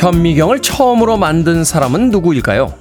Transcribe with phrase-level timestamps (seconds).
[0.00, 2.72] 현미경을 처음으로 만든 사람은 누구일까요?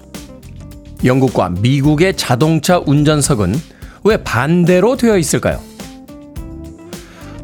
[1.04, 3.62] 영국과 미국의 자동차 운전석은
[4.06, 5.60] 왜 반대로 되어 있을까요?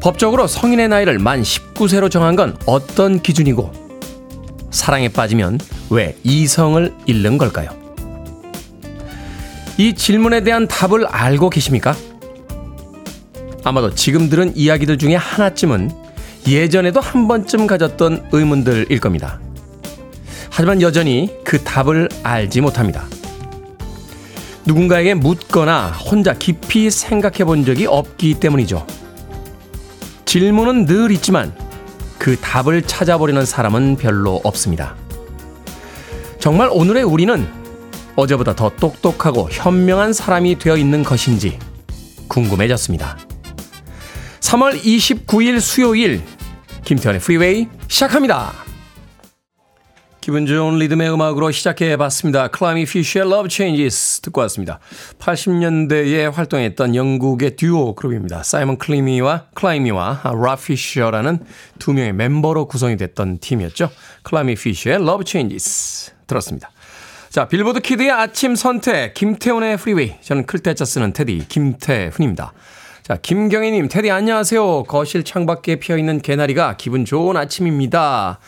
[0.00, 3.70] 법적으로 성인의 나이를 만 19세로 정한 건 어떤 기준이고,
[4.70, 5.58] 사랑에 빠지면
[5.90, 7.68] 왜 이성을 잃는 걸까요?
[9.76, 11.94] 이 질문에 대한 답을 알고 계십니까?
[13.62, 15.90] 아마도 지금 들은 이야기들 중에 하나쯤은
[16.48, 19.38] 예전에도 한 번쯤 가졌던 의문들일 겁니다.
[20.56, 23.04] 하지만 여전히 그 답을 알지 못합니다.
[24.64, 28.86] 누군가에게 묻거나 혼자 깊이 생각해 본 적이 없기 때문이죠.
[30.24, 31.54] 질문은 늘 있지만
[32.18, 34.96] 그 답을 찾아보려는 사람은 별로 없습니다.
[36.38, 37.46] 정말 오늘의 우리는
[38.16, 41.58] 어제보다 더 똑똑하고 현명한 사람이 되어 있는 것인지
[42.28, 43.18] 궁금해졌습니다.
[44.40, 46.22] 3월 29일 수요일
[46.82, 48.65] 김태훈의 프리웨이 시작합니다.
[50.26, 52.48] 기분 좋은 리듬의 음악으로 시작해 봤습니다.
[52.48, 54.80] 클라이미 피셔의 Love Changes 듣고 왔습니다.
[55.20, 58.42] 80년대에 활동했던 영국의 듀오 그룹입니다.
[58.42, 61.38] 사이먼 클리미와 클라이미와 롭 피셔라는
[61.78, 63.88] 두 명의 멤버로 구성이 됐던 팀이었죠.
[64.24, 66.72] 클라이미 피셔의 Love Changes 들었습니다.
[67.28, 70.14] 자, 빌보드 키드의 아침 선택, 김태훈의 프리웨이.
[70.22, 72.52] 저는 클때짜 쓰는 DJ, 김태훈입니다.
[73.04, 74.82] 자, 김경희님, 테디 안녕하세요.
[74.88, 78.40] 거실 창밖에 피어있는 개나리가 기분 좋은 아침입니다.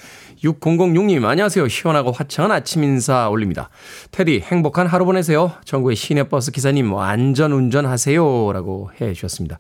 [0.43, 1.69] 6006님, 안녕하세요.
[1.69, 3.71] 시원하고 화창한 아침 인사 올립니다.
[4.13, 5.53] 테디, 행복한 하루 보내세요.
[5.65, 8.53] 전국의 시내버스 기사님, 안전 운전하세요.
[8.53, 9.59] 라고 해 주셨습니다.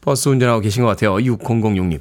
[0.00, 1.16] 버스 운전하고 계신 것 같아요.
[1.16, 2.00] 6006님.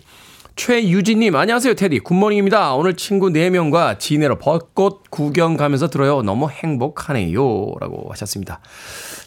[0.55, 1.99] 최유진님, 안녕하세요, 테디.
[1.99, 2.75] Good morning입니다.
[2.75, 6.21] 오늘 친구 4명과 진해로 벚꽃 구경 가면서 들어요.
[6.21, 7.73] 너무 행복하네요.
[7.81, 8.61] 라고 하셨습니다.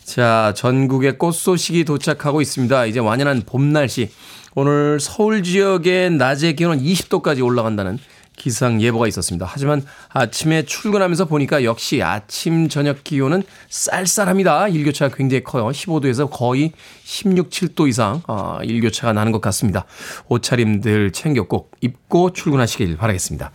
[0.05, 2.87] 자, 전국에 꽃 소식이 도착하고 있습니다.
[2.87, 4.11] 이제 완연한 봄 날씨.
[4.55, 7.99] 오늘 서울 지역의 낮의 기온은 20도까지 올라간다는
[8.39, 9.47] 기상 예보가 있었습니다.
[9.49, 14.69] 하지만 아침에 출근하면서 보니까 역시 아침 저녁 기온은 쌀쌀합니다.
[14.69, 15.69] 일교차가 굉장히 커요.
[15.69, 16.73] 15도에서 거의
[17.05, 19.85] 16, 7도 이상 어, 일교차가 나는 것 같습니다.
[20.29, 23.51] 옷차림들 챙겨 꼭 입고 출근하시길 바라겠습니다.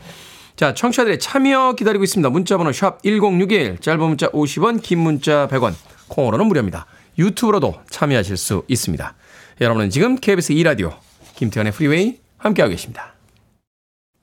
[0.56, 2.30] 자, 청취자들의 참여 기다리고 있습니다.
[2.30, 5.74] 문자번호 샵 1061, 짧은 문자 50원, 긴 문자 100원.
[6.10, 6.86] 콩으로는 무료입니다.
[7.18, 9.16] 유튜브로도 참여하실 수 있습니다.
[9.62, 10.96] 여러분은 지금 KBS 2라디오
[11.36, 13.13] 김태훈의 프리웨이 함께하고 계십니다.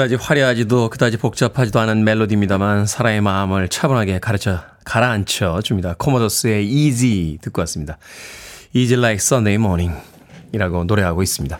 [0.00, 5.94] 그다지 화려하지도 그다지 복잡하지도 않은 멜로디입니다만 사람의 마음을 차분하게 가르쳐 가라앉혀 줍니다.
[5.98, 7.98] 코모도스의 Easy 듣고 왔습니다.
[8.72, 9.94] Easy like Sunday morning
[10.52, 11.58] 이라고 노래하고 있습니다.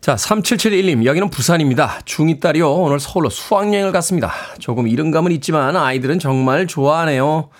[0.00, 2.00] 자, 3771님, 여기는 부산입니다.
[2.06, 2.72] 중2 딸이요.
[2.72, 4.32] 오늘 서울로 수학여행을 갔습니다.
[4.58, 7.50] 조금 이른 감은 있지만 아이들은 정말 좋아하네요.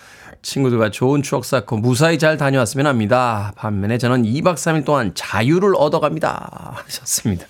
[0.41, 3.53] 친구들과 좋은 추억 쌓고 무사히 잘 다녀왔으면 합니다.
[3.57, 6.81] 반면에 저는 2박 3일 동안 자유를 얻어갑니다.
[6.87, 7.45] 하셨습니다.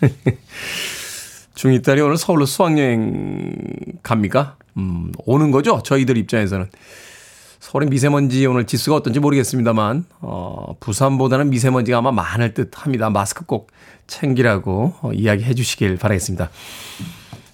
[1.54, 3.54] 중2 딸이 오늘 서울로 수학여행
[4.02, 4.56] 갑니까?
[4.76, 5.80] 음, 오는 거죠?
[5.84, 6.68] 저희들 입장에서는.
[7.60, 13.08] 서울의 미세먼지 오늘 지수가 어떤지 모르겠습니다만, 어, 부산보다는 미세먼지가 아마 많을 듯 합니다.
[13.08, 13.70] 마스크 꼭
[14.06, 16.50] 챙기라고 어, 이야기해 주시길 바라겠습니다.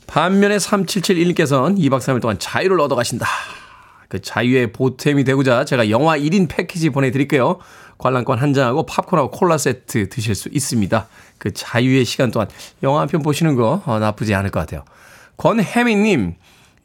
[0.06, 3.26] 반면에 3771님께서는 2박 3일 동안 자유를 얻어 가신다.
[4.08, 7.58] 그 자유의 보탬이 되고자 제가 영화 1인 패키지 보내드릴게요.
[7.98, 11.06] 관람권 한 장하고 팝콘하고 콜라 세트 드실 수 있습니다.
[11.40, 12.48] 그 자유의 시간 동안
[12.82, 14.84] 영화 한 편 보시는 거 어, 나쁘지 않을 것 같아요.
[15.38, 16.34] 권혜미님,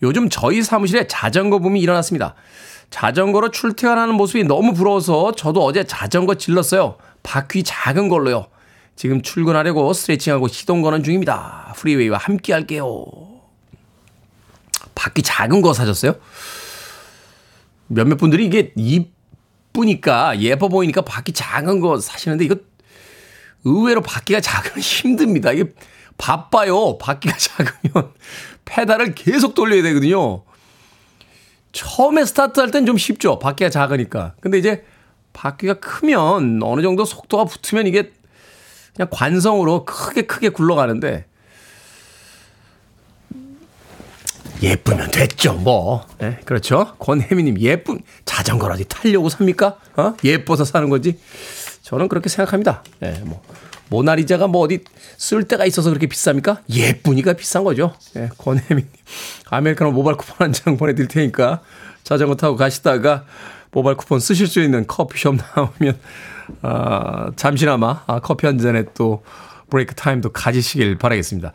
[0.02, 2.36] 요즘 저희 사무실에 자전거 붐이 일어났습니다.
[2.90, 6.98] 자전거로 출퇴근하는 모습이 너무 부러워서 저도 어제 자전거 질렀어요.
[7.22, 8.48] 바퀴 작은 걸로요.
[8.96, 11.74] 지금 출근하려고 스트레칭하고 시동 거는 중입니다.
[11.76, 13.06] 프리웨이와 함께 할게요.
[14.94, 16.16] 바퀴 작은 거 사셨어요?
[17.88, 22.56] 몇몇 분들이 이게 이쁘니까 예뻐 보이니까 바퀴 작은 거 사시는데 이거
[23.66, 25.52] 의외로 바퀴가 작으면 힘듭니다.
[25.52, 25.66] 이게
[26.18, 26.98] 바빠요.
[26.98, 28.12] 바퀴가 작으면
[28.66, 30.44] 페달을 계속 돌려야 되거든요.
[31.74, 33.38] 처음에 스타트할 땐 좀 쉽죠.
[33.40, 34.36] 바퀴가 작으니까.
[34.40, 34.86] 근데 이제
[35.34, 38.14] 바퀴가 크면 어느 정도 속도가 붙으면 이게
[38.96, 41.26] 그냥 관성으로 크게 크게 굴러가는데
[44.64, 46.08] 예쁘면 됐죠, 뭐.
[46.18, 46.96] 네, 그렇죠.
[47.00, 49.78] 권혜미님, 예쁜, 자전거라도 타려고 삽니까?
[49.98, 50.14] 어?
[50.24, 51.20] 예뻐서 사는 거지.
[51.86, 52.84] 저는 그렇게 생각합니다.
[53.04, 53.42] 예, 네, 뭐.
[53.90, 54.80] 모나리자가 뭐 어디
[55.18, 56.58] 쓸 데가 있어서 그렇게 비쌉니까?
[56.68, 57.94] 예쁘니까 비싼 거죠.
[58.16, 58.90] 예, 권혜미님.
[59.52, 61.62] 아메리카노 모바일 쿠폰 한 장 보내드릴 테니까
[62.04, 63.26] 자전거 타고 가시다가
[63.72, 66.00] 모바일 쿠폰 쓰실 수 있는 커피숍 나오면,
[66.64, 69.24] 아, 잠시나마 아, 커피 한 잔에 또
[69.70, 71.54] 브레이크 타임도 가지시길 바라겠습니다.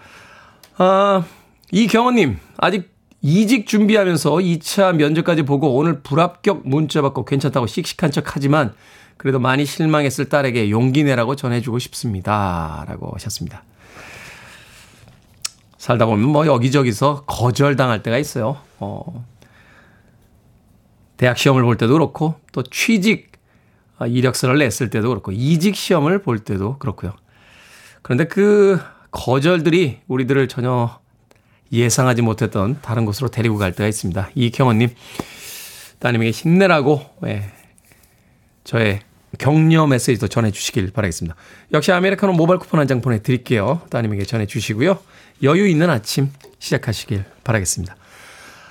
[0.79, 1.25] 아,
[1.73, 8.73] 이경원님, 아직 이직 준비하면서 2차 면접까지 보고 오늘 불합격 문자 받고 괜찮다고 씩씩한 척 하지만
[9.21, 12.87] 그래도 많이 실망했을 딸에게 용기 내라고 전해주고 싶습니다.
[12.89, 13.65] 라고 하셨습니다.
[15.77, 18.57] 살다 보면 뭐 여기저기서 거절당할 때가 있어요.
[18.79, 19.27] 어,
[21.19, 23.31] 대학 시험을 볼 때도 그렇고 또 취직
[24.01, 27.13] 이력서를 냈을 때도 그렇고 이직 시험을 볼 때도 그렇고요.
[28.01, 28.81] 그런데 그
[29.11, 30.99] 거절들이 우리들을 전혀
[31.71, 34.31] 예상하지 못했던 다른 곳으로 데리고 갈 때가 있습니다.
[34.35, 34.89] 이경원님,
[35.99, 37.53] 따님에게 힘내라고, 예,
[38.65, 39.03] 저의
[39.39, 41.37] 격려 메시지도 전해주시길 바라겠습니다.
[41.73, 43.83] 역시 아메리카노 모바일 쿠폰 한 장 보내드릴게요.
[43.91, 44.99] 따님에게 전해주시고요.
[45.43, 47.97] 여유 있는 아침 시작하시길 바라겠습니다.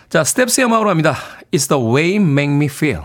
[0.09, 1.15] 자, Steps의 음악으로 합니다.
[1.51, 3.01] It's the way make me feel.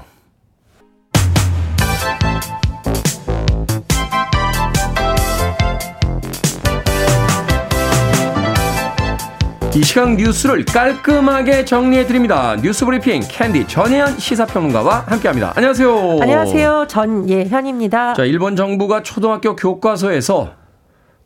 [9.76, 12.54] 이 시간 뉴스를 깔끔하게 정리해 드립니다.
[12.62, 15.52] 뉴스 브리핑 캔디 전예현 시사평론가와 함께합니다.
[15.56, 16.18] 안녕하세요.
[16.22, 16.86] 안녕하세요.
[16.88, 18.14] 전예현입니다.
[18.14, 20.52] 자, 일본 정부가 초등학교 교과서에서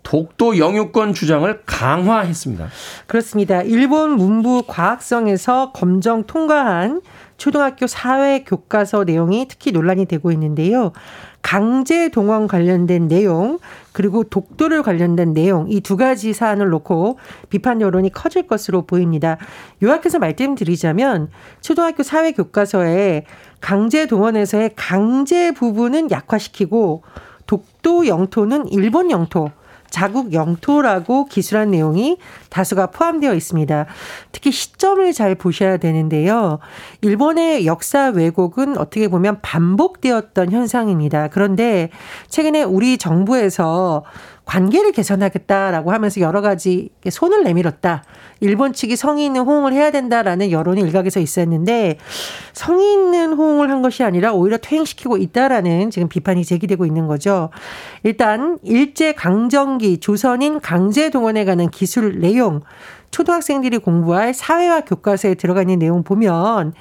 [0.02, 2.68] 독도 영유권 주장을 강화했습니다.
[3.06, 3.60] 그렇습니다.
[3.60, 7.02] 일본 문부 과학성에서 검정 통과한
[7.36, 10.92] 초등학교 사회 교과서 내용이 특히 논란이 되고 있는데요.
[11.42, 13.58] 강제 동원 관련된 내용
[13.92, 17.18] 그리고 독도를 관련된 내용 이 두 가지 사안을 놓고
[17.48, 19.38] 비판 여론이 커질 것으로 보입니다.
[19.82, 21.30] 요약해서 말씀드리자면
[21.60, 23.24] 초등학교 사회 교과서에
[23.60, 27.02] 강제 동원에서의 강제 부분은 약화시키고
[27.46, 29.50] 독도 영토는 일본 영토
[29.90, 32.18] 자국 영토라고 기술한 내용이
[32.50, 33.86] 다수가 포함되어 있습니다.
[34.32, 36.58] 특히 시점을 잘 보셔야 되는데요.
[37.00, 41.28] 일본의 역사 왜곡은 어떻게 보면 반복되었던 현상입니다.
[41.28, 41.90] 그런데
[42.28, 44.04] 최근에 우리 정부에서
[44.48, 48.02] 관계를 개선하겠다라고 하면서 여러 가지 손을 내밀었다.
[48.40, 51.98] 일본 측이 성의 있는 호응을 해야 된다라는 여론이 일각에서 있었는데
[52.54, 57.50] 성의 있는 호응을 한 것이 아니라 오히려 퇴행시키고 있다라는 지금 비판이 제기되고 있는 거죠.
[58.04, 62.62] 일단 일제 강점기 조선인 강제 동원에 관한 기술 내용
[63.10, 66.72] 초등학생들이 공부할 사회화 교과서에 들어가 있는 내용 보면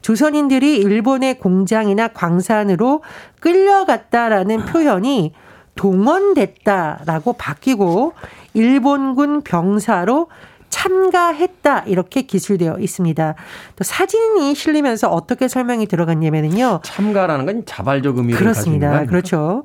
[0.00, 3.02] 조선인들이 일본의 공장이나 광산으로
[3.40, 5.34] 끌려갔다라는 표현이
[5.74, 8.12] 동원됐다라고 바뀌고
[8.54, 10.28] 일본군 병사로
[10.68, 13.34] 참가했다 이렇게 기술되어 있습니다.
[13.76, 16.80] 또 사진이 실리면서 어떻게 설명이 들어갔냐면요.
[16.84, 19.04] 참가라는 건 자발적 의미를 그렇습니다.
[19.04, 19.64] 그렇죠.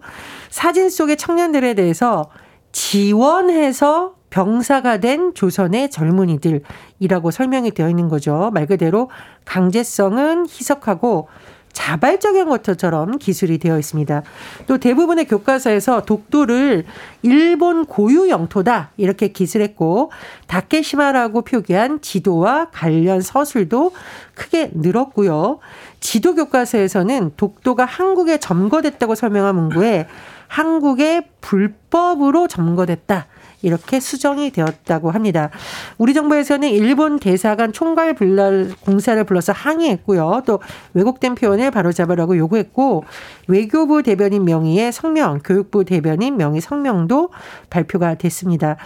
[0.50, 2.30] 사진 속의 청년들에 대해서
[2.72, 8.52] 지원해서 병사가 된 조선의 젊은이들이라고 설명이 되어 있는 거죠.
[8.54, 9.10] 말 그대로
[9.46, 11.30] 강제성은 희석하고
[11.76, 14.24] 자발적인 것처럼 기술이 되어 있습니다.
[14.66, 16.86] 또 대부분의 교과서에서 독도를
[17.22, 20.12] 일본 고유 영토다 이렇게 기술했고
[20.48, 23.92] 다케시마라고 표기한 지도와 관련 서술도
[24.34, 25.60] 크게 늘었고요.
[26.00, 30.08] 지도 교과서에서는 독도가 한국에 점거됐다고 설명한 문구에
[30.48, 33.28] 한국에 불법으로 점거됐다.
[33.66, 35.50] 이렇게 수정이 되었다고 합니다.
[35.98, 40.44] 우리 정부에서는 일본 대사관 총괄 불날 공사를 불러서 항의했고요.
[40.46, 40.60] 또
[40.94, 43.04] 왜곡된 표현을 바로잡으라고 요구했고
[43.48, 47.30] 외교부 대변인 명의의 성명, 교육부 대변인 명의 성명도
[47.70, 48.78] 발표가 됐습니다.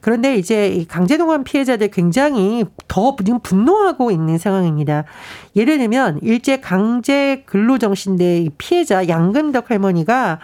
[0.00, 5.04] 그런데 이제 강제동원 피해자들 굉장히 더 분노하고 있는 상황입니다.
[5.54, 10.40] 예를 들면 일제 강제 근로정신대 피해자 양근덕 할머니가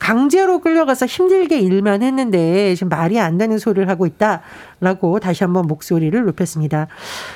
[0.00, 6.24] 강제로 끌려가서 힘들게 일만 했는데 지금 말이 안 되는 소리를 하고 있다라고 다시 한번 목소리를
[6.24, 6.88] 높였습니다.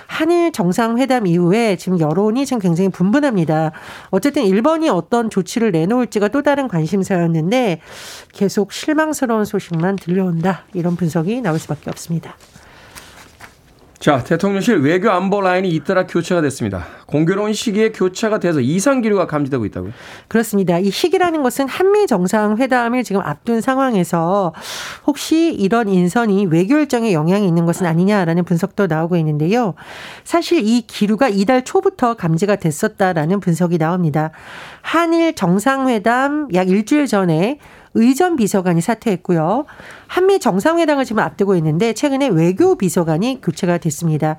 [0.06, 3.72] 한일 정상회담 이후에 지금 여론이 지금 굉장히 분분합니다.
[4.10, 7.80] 어쨌든 일본이 어떤 조치를 내놓을지가 또 다른 관심사였는데
[8.32, 10.64] 계속 실망스러운 소식만 들려온다.
[10.72, 12.34] 이런 분석이 나올 수밖에 없습니다.
[14.04, 16.84] 자, 대통령실 외교 안보 라인이 잇따라 교체가 됐습니다.
[17.06, 19.92] 공교로운 시기에 교체가 돼서 이상 기류가 감지되고 있다고요?
[20.28, 20.78] 그렇습니다.
[20.78, 24.52] 이 시기라는 것은 한미 정상회담을 지금 앞둔 상황에서
[25.06, 29.72] 혹시 이런 인선이 외교 일정에 영향이 있는 것은 아니냐라는 분석도 나오고 있는데요.
[30.22, 34.32] 사실 이 기류가 이달 초부터 감지가 됐었다라는 분석이 나옵니다.
[34.82, 37.58] 한일 정상회담 약 일주일 전에
[37.94, 39.64] 의전 비서관이 사퇴했고요.
[40.06, 44.36] 한미 정상회담을 지금 앞두고 있는데 최근에 외교 비서관이 교체가 됐습니다.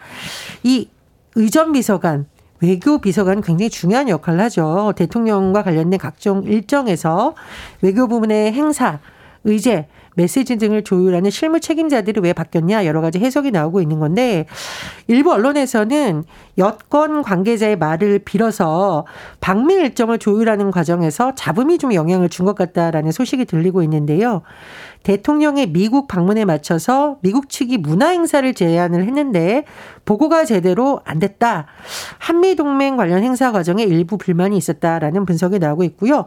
[0.63, 0.89] 이
[1.35, 2.27] 의전 비서관,
[2.61, 4.93] 외교 비서관 굉장히 중요한 역할을 하죠.
[4.95, 7.35] 대통령과 관련된 각종 일정에서
[7.81, 8.99] 외교 부문의 행사,
[9.43, 14.45] 의제, 메시지 등을 조율하는 실무 책임자들이 왜 바뀌었냐 여러 가지 해석이 나오고 있는 건데
[15.07, 16.23] 일부 언론에서는
[16.57, 19.05] 여권 관계자의 말을 빌어서
[19.41, 24.43] 방미 일정을 조율하는 과정에서 잡음이 좀 영향을 준 것 같다라는 소식이 들리고 있는데요.
[25.05, 29.63] 대통령의 미국 방문에 맞춰서 미국 측이 문화 행사를 제안을 했는데
[30.03, 31.67] 보고가 제대로 안 됐다.
[32.17, 36.25] 한미 동맹 관련 행사 과정에 일부 불만이 있었다라는 분석이 나오고 있고요.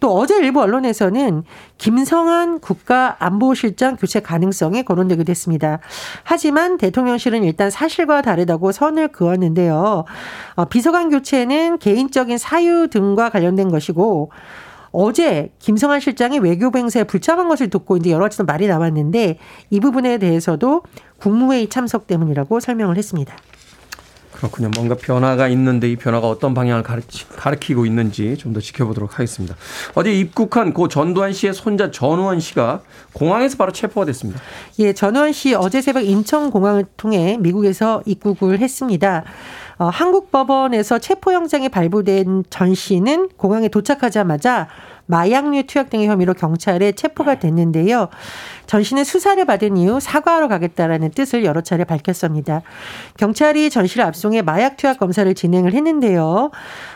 [0.00, 1.44] 또 어제 일부 언론에서는
[1.78, 5.78] 김성한 국가안보실장 교체 가능성이 거론되기도 했습니다.
[6.24, 10.04] 하지만 대통령실은 일단 사실과 다르다고 선을 그었는데요.
[10.56, 14.30] 어, 비서관 교체는 개인적인 사유 등과 관련된 것이고
[14.98, 19.38] 어제 김성한 실장이 외교부 행사에 불참한 것을 듣고 이제 여러 가지 말이 나왔는데
[19.68, 20.84] 이 부분에 대해서도
[21.18, 23.36] 국무회의 참석 때문이라고 설명을 했습니다.
[24.32, 24.70] 그렇군요.
[24.74, 29.54] 뭔가 변화가 있는데 이 변화가 어떤 방향을 가르치, 가르치고 있는지 좀 더 지켜보도록 하겠습니다.
[29.94, 32.80] 어제 입국한 고 전두환 씨의 손자 전우원 씨가
[33.12, 34.40] 공항에서 바로 체포가 됐습니다.
[34.78, 39.24] 예, 전우원 씨 어제 새벽 인천공항을 통해 미국에서 입국을 했습니다.
[39.78, 44.68] 어, 한국 법원에서 체포영장이 발부된 전 씨는 공항에 도착하자마자
[45.06, 48.08] 마약류 투약 등의 혐의로 경찰에 체포가 됐는데요.
[48.66, 52.62] 전 씨는 수사를 받은 이후 사과하러 가겠다라는 뜻을 여러 차례 밝혔습니다.
[53.16, 56.50] 경찰이 전 씨를 압송해 마약 투약 검사를 진행을 했는데요.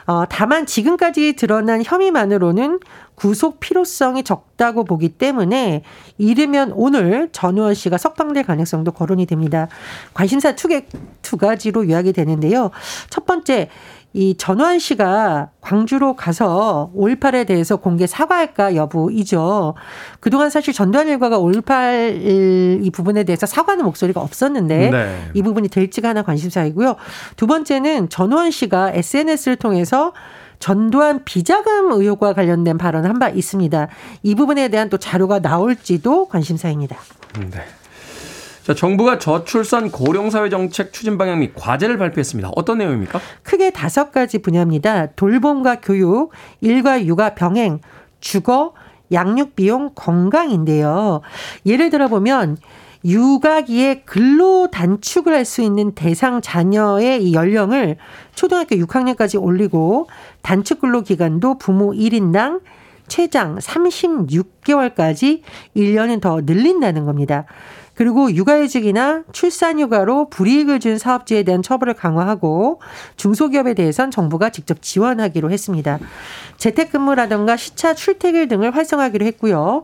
[0.07, 2.81] 어, 다만 지금까지 드러난 혐의만으로는
[3.15, 5.83] 구속 필요성이 적다고 보기 때문에
[6.17, 9.69] 이르면 오늘 전우원 씨가 석방될 가능성도 거론이 됩니다.
[10.15, 10.87] 관심사 두, 개,
[11.21, 12.71] 두 가지로 요약이 되는데요.
[13.11, 13.69] 첫 번째,
[14.13, 19.75] 이 전환 씨가 광주로 가서 5.18에 대해서 공개 사과할까 여부이죠.
[20.19, 25.31] 그동안 사실 전두환 일가가 5.18이 부분에 대해서 사과하는 목소리가 없었는데 네.
[25.35, 26.97] 이 부분이 될지가 하나 관심사이고요.
[27.37, 30.13] 두 번째는 전두환 씨가 SNS를 통해서
[30.59, 33.89] 전두환 비자금 의혹과 관련된 발언을 한바 있습니다.
[34.25, 36.97] 이 부분에 대한 또 자료가 나올지도 관심사입니다.
[37.39, 37.65] 네.
[38.65, 42.51] 자, 정부가 저출산 고령사회 정책 추진 방향 및 과제를 발표했습니다.
[42.57, 43.21] 어떤 내용입니까?
[43.43, 45.07] 크게 다섯 가지 분야입니다.
[45.13, 47.81] 돌봄과 교육, 일과 육아 병행,
[48.21, 48.75] 주거,
[49.13, 51.23] 양육 비용, 건강인데요.
[51.67, 52.59] 예를 들어 보면
[53.05, 57.97] 육아기에 근로 단축을 할 수 있는 대상 자녀의 이 연령을
[58.35, 60.07] 초등학교 6학년까지 올리고
[60.43, 62.61] 단축 근로 기간도 부모 1인당
[63.09, 65.41] 최장 36개월까지
[65.75, 67.47] 1년은 더 늘린다는 겁니다.
[68.01, 72.81] 그리고 육아휴직이나 출산휴가로 불이익을 준 사업주에 대한 처벌을 강화하고
[73.17, 75.99] 중소기업에 대해선 정부가 직접 지원하기로 했습니다.
[76.57, 79.83] 재택근무라든가 시차 출퇴근 등을 활성화하기로 했고요.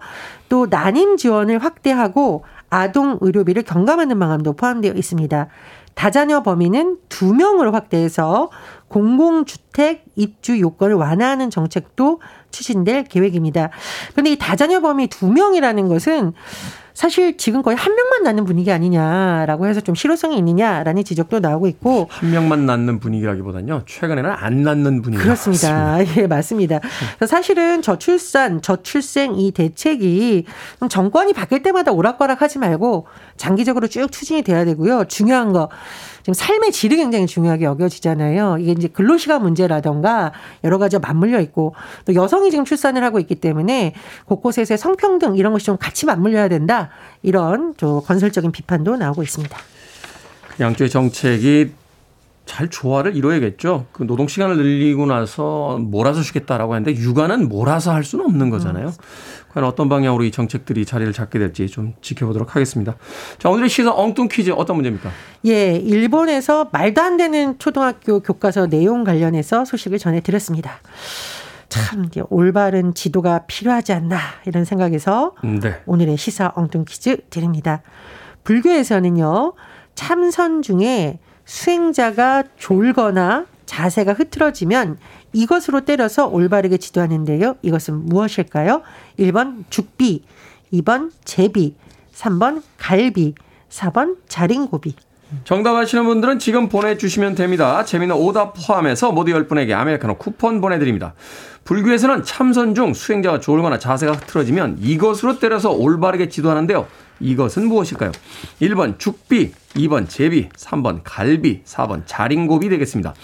[0.48, 5.48] 또 난임 지원을 확대하고 아동 의료비를 경감하는 방안도 포함되어 있습니다.
[5.92, 8.50] 다자녀 범위는 두 명으로 확대해서
[8.88, 13.68] 공공주택 입주 요건을 완화하는 정책도 추진될 계획입니다.
[14.12, 16.32] 그런데 이 다자녀 범위 두 명이라는 것은
[16.96, 22.06] 사실 지금 거의 한 명만 낳는 분위기 아니냐라고 해서 좀 실효성이 있느냐라는 지적도 나오고 있고
[22.08, 25.98] 한 명만 낳는 분위기라기보다는요 최근에는 안 낳는 분위기 그렇습니다.
[26.16, 26.80] 예 맞습니다.
[27.28, 30.46] 사실은 저출산 저출생 이 대책이
[30.88, 35.04] 정권이 바뀔 때마다 오락가락하지 말고 장기적으로 쭉 추진이 돼야 되고요.
[35.04, 35.68] 중요한 거
[36.26, 38.56] 지금 삶의 질이 굉장히 중요하게 여겨지잖아요.
[38.58, 40.32] 이게 이제 근로시간 문제라던가
[40.64, 43.92] 여러 가지 맞물려 있고 또 여성이 지금 출산을 하고 있기 때문에
[44.24, 46.85] 곳곳에서 성평등 이런 것이 좀 같이 맞물려야 된다.
[47.22, 49.56] 이런 좀 건설적인 비판도 나오고 있습니다.
[50.60, 51.72] 양쪽의 정책이
[52.46, 53.86] 잘 조화를 이뤄야겠죠.
[53.92, 58.86] 그 노동 시간을 늘리고 나서 몰아서 주겠다라고 하는데 육아는 몰아서 할 수는 없는 거잖아요.
[58.86, 58.92] 음.
[59.52, 62.96] 과연 어떤 방향으로 이 정책들이 자리를 잡게 될지 좀 지켜보도록 하겠습니다.
[63.38, 65.10] 자, 오늘의 시사 엉뚱 퀴즈 어떤 문제입니까?
[65.46, 70.80] 예, 일본에서 말도 안 되는 초등학교 교과서 내용 관련해서 소식을 전해드렸습니다.
[71.68, 75.80] 참 올바른 지도가 필요하지 않나 이런 생각에서 네.
[75.86, 77.82] 오늘의 시사 엉뚱 퀴즈 드립니다.
[78.44, 79.54] 불교에서는요
[79.94, 84.98] 참선 중에 수행자가 졸거나 자세가 흐트러지면
[85.32, 87.56] 이것으로 때려서 올바르게 지도하는데요.
[87.62, 88.82] 이것은 무엇일까요?
[89.18, 90.24] 1번 죽비,
[90.72, 91.74] 2번 제비,
[92.14, 93.34] 3번 갈비,
[93.68, 94.94] 4번 자린고비.
[95.44, 97.84] 정답 아시는 분들은 지금 보내주시면 됩니다.
[97.84, 101.14] 재미는 오답 포함해서 모두 10분에게 아메리카노 쿠폰 보내드립니다.
[101.64, 106.86] 불교에서는 참선 중 수행자가 졸거나 자세가 흐트러지면 이것으로 때려서 올바르게 지도하는데요.
[107.18, 108.12] 이것은 무엇일까요?
[108.60, 113.14] 1번 죽비, 2번 제비, 3번 갈비, 4번 자린고비 되겠습니다.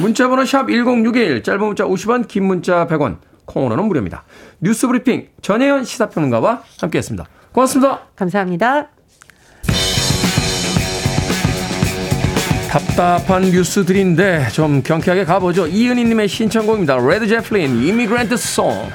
[0.00, 4.24] 문자번호 샵 1061, 짧은 문자 50원, 긴 문자 100원, 콩으로는 무료입니다.
[4.60, 7.26] 뉴스 브리핑 전예현 시사평론가와 함께했습니다.
[7.52, 8.00] 고맙습니다.
[8.16, 8.95] 감사합니다.
[12.76, 15.66] 답답한 뉴스들인데 좀 경쾌하게 가보죠.
[15.66, 16.98] 이은희님의 신청곡입니다.
[16.98, 18.90] Led Zeppelin Immigrant Song.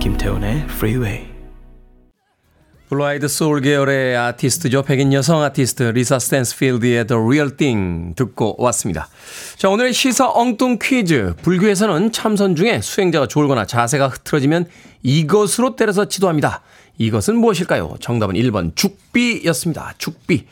[0.00, 1.31] 김태훈의 프리웨이
[2.92, 4.82] Blue-eyed Soul 계열의 아티스트죠.
[4.82, 9.08] 백인 여성 아티스트 Lisa Stansfield의 The Real Thing 듣고 왔습니다.
[9.56, 11.32] 자, 오늘의 시사 엉뚱 퀴즈.
[11.40, 14.66] 불교에서는 참선 중에 수행자가 졸거나 자세가 흐트러지면
[15.02, 16.60] 이것으로 때려서 지도합니다.
[16.98, 17.94] 이것은 무엇일까요?
[17.98, 19.94] 정답은 1번 죽비였습니다.
[19.96, 20.44] 죽비.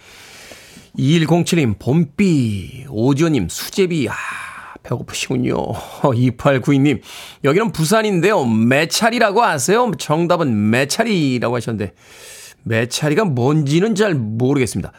[0.96, 2.86] 2107님 봄비.
[2.88, 4.08] 오지호님 수제비.
[4.08, 4.14] 아,
[4.82, 5.54] 배고프시군요.
[6.02, 7.00] 2892님
[7.44, 8.44] 여기는 부산인데요.
[8.44, 9.90] 매차리라고 아세요?
[9.98, 11.92] 정답은 매차리라고 하셨는데
[12.62, 14.92] 매차리가 뭔지는 잘 모르겠습니다.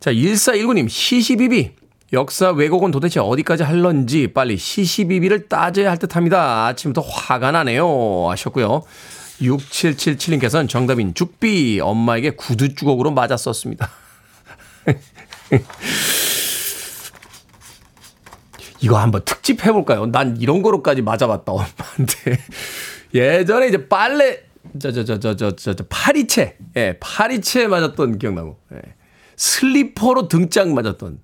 [0.00, 1.72] 자, 1419님, 시시비비.
[2.12, 6.66] 역사 왜곡은 도대체 어디까지 할런지 빨리 시시비비를 따져야 할 듯 합니다.
[6.66, 8.28] 아침부터 화가 나네요.
[8.28, 8.82] 하셨고요.
[9.40, 11.80] 6777님께서는 정답인 죽비.
[11.82, 13.90] 엄마에게 구두 주걱으로 맞았었습니다.
[18.84, 20.04] 이거 한번 특집 해볼까요?
[20.04, 22.38] 난 이런 거로까지 맞아봤다, 엄마한테.
[23.14, 24.40] 예전에 이제 빨래,
[24.78, 26.58] 저, 저, 저, 저, 저, 저, 저 파리채.
[26.76, 28.58] 예, 파리채 맞았던 기억나고.
[28.74, 28.80] 예.
[29.36, 31.20] 슬리퍼로 등짝 맞았던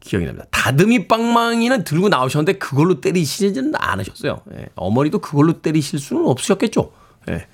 [0.00, 0.48] 기억이 납니다.
[0.50, 4.42] 다듬이 빵망이는 들고 나오셨는데 그걸로 때리시지는 않으셨어요.
[4.56, 4.66] 예.
[4.74, 6.90] 어머니도 그걸로 때리실 수는 없으셨겠죠.
[7.28, 7.46] 예.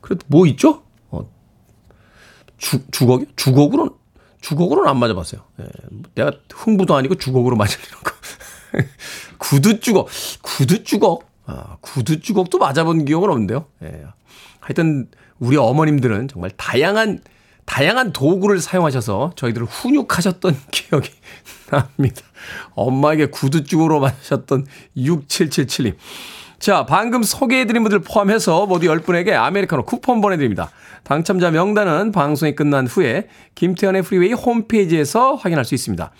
[0.00, 0.84] 그래도 뭐 있죠?
[1.10, 1.30] 어,
[2.56, 3.26] 주, 주걱이?
[3.36, 3.92] 주걱으로는,
[4.40, 5.42] 주걱으로는 안 맞아봤어요.
[5.60, 5.64] 예.
[6.14, 8.15] 내가 흥부도 아니고 주걱으로 맞을 이런 거.
[9.38, 10.08] 구두주걱.
[10.42, 11.24] 구두주걱?
[11.46, 13.66] 아, 구두주걱도 맞아본 기억은 없는데요.
[13.84, 14.04] 예.
[14.60, 15.08] 하여튼
[15.38, 17.20] 우리 어머님들은 정말 다양한
[17.66, 21.10] 다양한 도구를 사용하셔서 저희들을 훈육하셨던 기억이
[21.68, 22.22] 납니다.
[22.74, 25.96] 엄마에게 구두주걱으로 맞으셨던 6777님.
[26.58, 30.70] 자, 방금 소개해드린 분들 포함해서 모두 10분에게 아메리카노 쿠폰 보내드립니다.
[31.02, 36.10] 당첨자 명단은 방송이 끝난 후에 김태훈의 프리웨이 홈페이지에서 확인할 수 있습니다.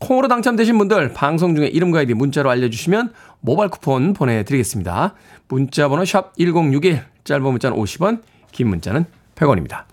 [0.00, 5.14] 콩으로 당첨되신 분들 방송 중에 이름과 아이디 문자로 알려주시면 모바일 쿠폰 보내드리겠습니다.
[5.48, 9.04] 문자 번호 샵 1061, 짧은 문자는 50원, 긴 문자는
[9.36, 9.84] 100원입니다.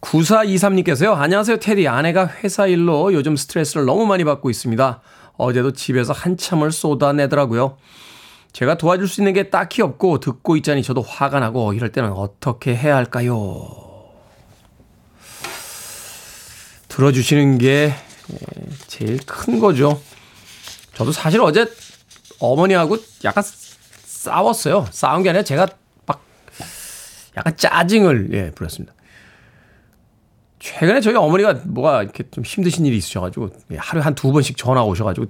[0.00, 1.14] 9423님께서요.
[1.14, 1.88] 안녕하세요, 테디.
[1.88, 5.00] 아내가 회사 일로 요즘 스트레스를 너무 많이 받고 있습니다.
[5.36, 7.76] 어제도 집에서 한참을 쏟아내더라고요.
[8.52, 12.74] 제가 도와줄 수 있는 게 딱히 없고 듣고 있자니 저도 화가 나고 이럴 때는 어떻게
[12.74, 13.66] 해야 할까요?
[16.88, 17.92] 들어주시는 게
[18.86, 20.00] 제일 큰 거죠.
[20.94, 21.66] 저도 사실 어제
[22.38, 23.42] 어머니하고 약간
[24.04, 24.86] 싸웠어요.
[24.90, 25.66] 싸운 게 아니라 제가
[26.06, 26.24] 막
[27.36, 28.94] 약간 짜증을 예, 부렸습니다.
[30.60, 35.26] 최근에 저희 어머니가 뭐가 이렇게 좀 힘드신 일이 있으셔가지고 하루에 한 두 번씩 전화 오셔가지고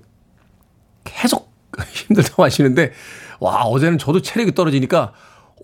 [1.03, 1.53] 계속
[1.93, 2.93] 힘들다고 하시는데
[3.41, 5.13] 와 어제는 저도 체력이 떨어지니까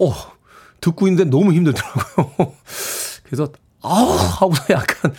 [0.00, 0.12] 어
[0.80, 2.54] 듣고 있는데 너무 힘들더라고요.
[3.24, 5.14] 그래서 아우 하고서 약간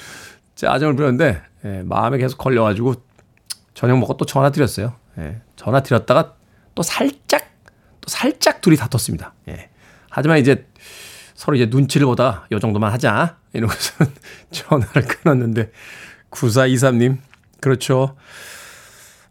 [0.55, 2.95] 짜증을 부렸는데 예, 마음에 계속 걸려가지고
[3.73, 4.93] 저녁 먹고 또 전화 드렸어요.
[5.19, 6.35] 예, 전화 드렸다가
[6.75, 7.49] 또 살짝
[8.01, 9.33] 또 살짝 둘이 다퉜습니다.
[9.49, 9.69] 예.
[10.09, 10.67] 하지만 이제
[11.35, 13.37] 서로 이제 눈치를 보다가 요 정도만 하자.
[13.53, 14.05] 이러고서
[14.51, 15.71] 전화를 끊었는데
[16.31, 17.17] 9423님
[17.59, 18.15] 그렇죠.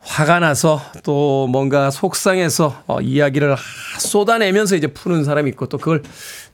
[0.01, 3.55] 화가 나서 또 뭔가 속상해서 어, 이야기를
[3.99, 6.03] 쏟아내면서 이제 푸는 사람이 있고 또 그걸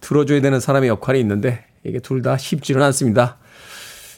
[0.00, 3.38] 들어줘야 되는 사람의 역할이 있는데 이게 둘 다 쉽지는 않습니다.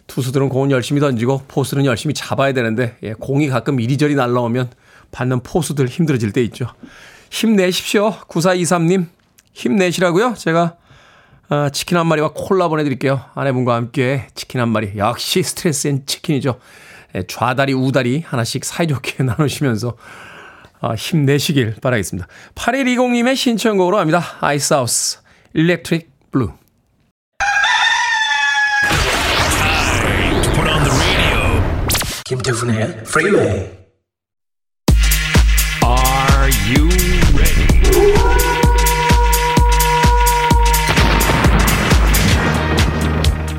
[0.08, 4.70] 투수들은 공은 열심히 던지고 포수는 열심히 잡아야 되는데 예, 공이 가끔 이리저리 날라오면
[5.12, 6.66] 받는 포수들 힘들어질 때 있죠.
[7.30, 8.12] 힘내십시오.
[8.28, 9.06] 9423님
[9.52, 10.34] 힘내시라고요.
[10.36, 10.76] 제가
[11.50, 13.22] 아, 치킨 한 마리와 콜라 보내드릴게요.
[13.34, 14.92] 아내분과 함께 치킨 한 마리.
[14.96, 16.58] 역시 스트레스엔 치킨이죠.
[17.14, 19.96] 예, 좌다리, 우다리 하나씩 사이좋게 나누시면서
[20.80, 22.28] 아, 힘내시길 바라겠습니다.
[22.54, 24.22] 8120님의 신청곡으로 합니다.
[24.40, 25.20] Icehouse,
[25.54, 26.52] Electric Blue.
[32.28, 33.70] 김태훈의 프리웨이
[35.82, 36.86] Are you
[37.34, 37.66] ready?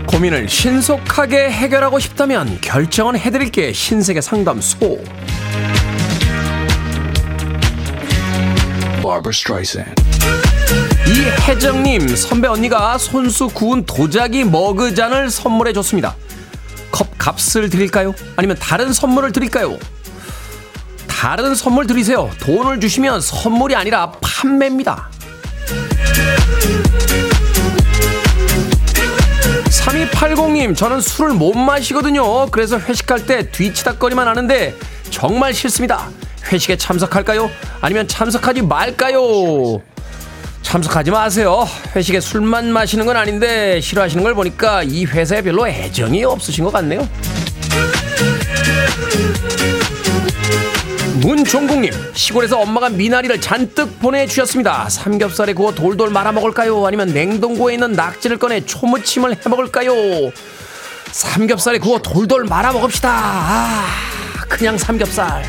[0.06, 5.04] 고민을 신속하게 해결하고 싶다면 결정은 해드릴게 신세계 상담소.
[11.08, 16.16] 이혜정님 선배 언니가 손수 구운 도자기 머그잔을 선물해 줬습니다.
[17.00, 18.14] 컵 값을 드릴까요?
[18.36, 19.78] 아니면 다른 선물을 드릴까요?
[21.08, 22.30] 다른 선물 드리세요.
[22.42, 25.10] 돈을 주시면 선물이 아니라 판매입니다.
[29.70, 32.48] 3280님, 저는 술을 못 마시거든요.
[32.48, 34.76] 그래서 회식할 때 뒤치다거리만 하는데
[35.10, 36.10] 정말 싫습니다.
[36.52, 37.50] 회식에 참석할까요?
[37.80, 39.82] 아니면 참석하지 말까요?
[40.62, 41.67] 참석하지 마세요.
[41.95, 47.08] 회식에 술만 마시는 건 아닌데 싫어하시는 걸 보니까 이 회사에 별로 애정이 없으신 것 같네요.
[51.22, 54.88] 문종국님 시골에서 엄마가 미나리를 잔뜩 보내주셨습니다.
[54.89, 56.86] 삼겹살에 구워 돌돌 말아 먹을까요?
[56.86, 59.91] 아니면 냉동고에 있는 낙지를 꺼내 초무침을 해 먹을까요?
[61.12, 63.10] 삼겹살에 구워 돌돌 말아 먹읍시다.
[63.12, 63.86] 아
[64.48, 65.43] 그냥 삼겹살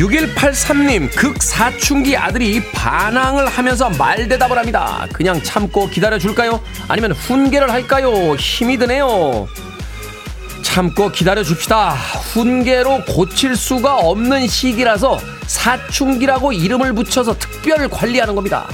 [0.00, 8.78] 6183님 극 사춘기 아들이 반항을 하면서 말대답을 합니다 그냥 참고 기다려줄까요 아니면 훈계를 할까요 힘이
[8.78, 9.46] 드네요
[10.62, 11.90] 참고 기다려 줍시다.
[11.90, 18.68] 훈계로 고칠 수가 없는 시기라서 사춘기라고 이름을 붙여서 특별 관리하는 겁니다.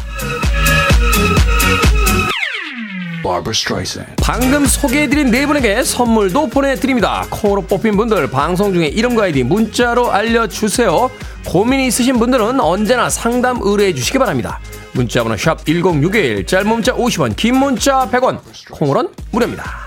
[4.22, 7.26] 방금 소개해드린 네 분에게 선물도 보내드립니다.
[7.30, 11.10] 콩으로 뽑힌 분들 방송 중에 이름과 아이디 문자로 알려주세요.
[11.46, 14.60] 고민이 있으신 분들은 언제나 상담 의뢰해 주시기 바랍니다.
[14.92, 19.86] 문자번호 샵 1061, 짧은 문자 50원, 긴 문자 100원, 콩으로는 무료입니다.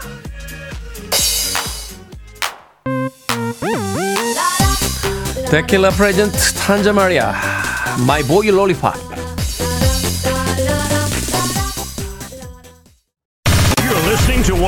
[5.49, 7.34] Tequila present 탄자 마리아
[8.05, 9.09] My Boy Lollipop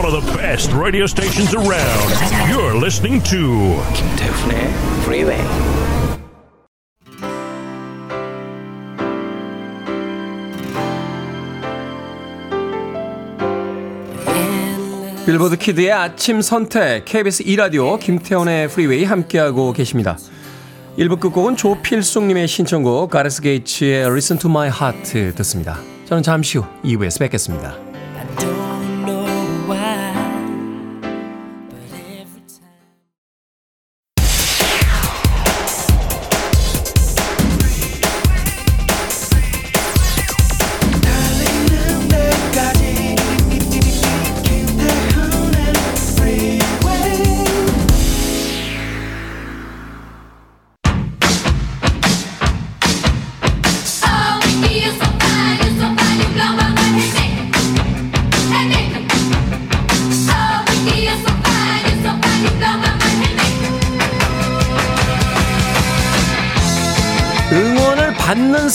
[0.02, 2.10] one of the best radio stations around.
[2.50, 4.68] You're listening to 김태훈의
[5.04, 5.42] Freeway.
[15.26, 20.18] 빌보드 키드의 아침 선택 KBS 2라디오 김태훈의 프리웨이 함께하고 계십니다.
[20.98, 25.78] 1부 끝곡은 조필숙님의 신청곡 Gareth Gates의 Listen to My Heart 듣습니다.
[26.06, 27.76] 저는 잠시 후 2부에서 뵙겠습니다.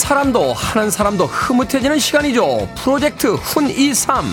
[0.07, 2.69] 사람도 하는 사람도 흐뭇해지는 시간이죠.
[2.77, 4.23] 프로젝트 훈23.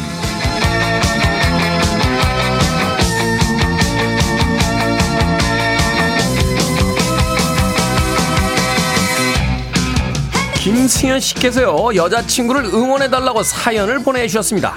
[10.62, 14.76] 김승현 씨께서요 여자친구를 응원해달라고 사연을 보내주셨습니다.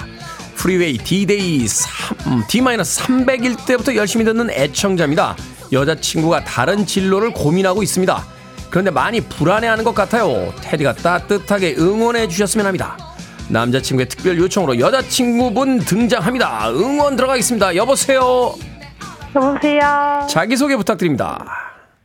[0.55, 5.35] 프리웨이 D-Day 3, D-300일 때부터 열심히 듣는 애청자입니다.
[5.71, 8.36] 여자친구가 다른 진로를 고민하고 있습니다.
[8.69, 10.51] 그런데 많이 불안해하는 것 같아요.
[10.61, 12.97] 테디가 따뜻하게 응원해 주셨으면 합니다.
[13.49, 16.69] 남자친구의 특별 요청으로 여자친구분 등장합니다.
[16.71, 17.75] 응원 들어가겠습니다.
[17.75, 18.51] 여보세요.
[19.35, 20.27] 여보세요.
[20.29, 21.45] 자기소개 부탁드립니다.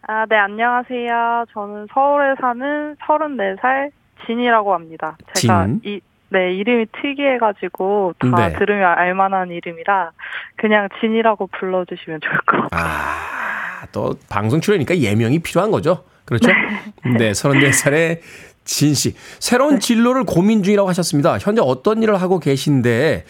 [0.07, 1.47] 아, 네, 안녕하세요.
[1.53, 3.91] 저는 서울에 사는 34살
[4.27, 5.17] 진이라고 합니다.
[5.35, 5.81] 제가 진?
[5.85, 8.59] 이, 네, 이름이 특이해가지고 다 네.
[8.59, 10.13] 들으면 알만한 이름이라
[10.57, 12.87] 그냥 진이라고 불러주시면 좋을 것 같아요.
[12.87, 16.05] 아, 또 방송 출연이니까 예명이 필요한 거죠.
[16.25, 16.51] 그렇죠?
[17.19, 18.21] 네, 34살의
[18.65, 19.15] 진 씨.
[19.41, 21.37] 새로운 진로를 고민 중이라고 하셨습니다.
[21.39, 23.25] 현재 어떤 일을 하고 계신데,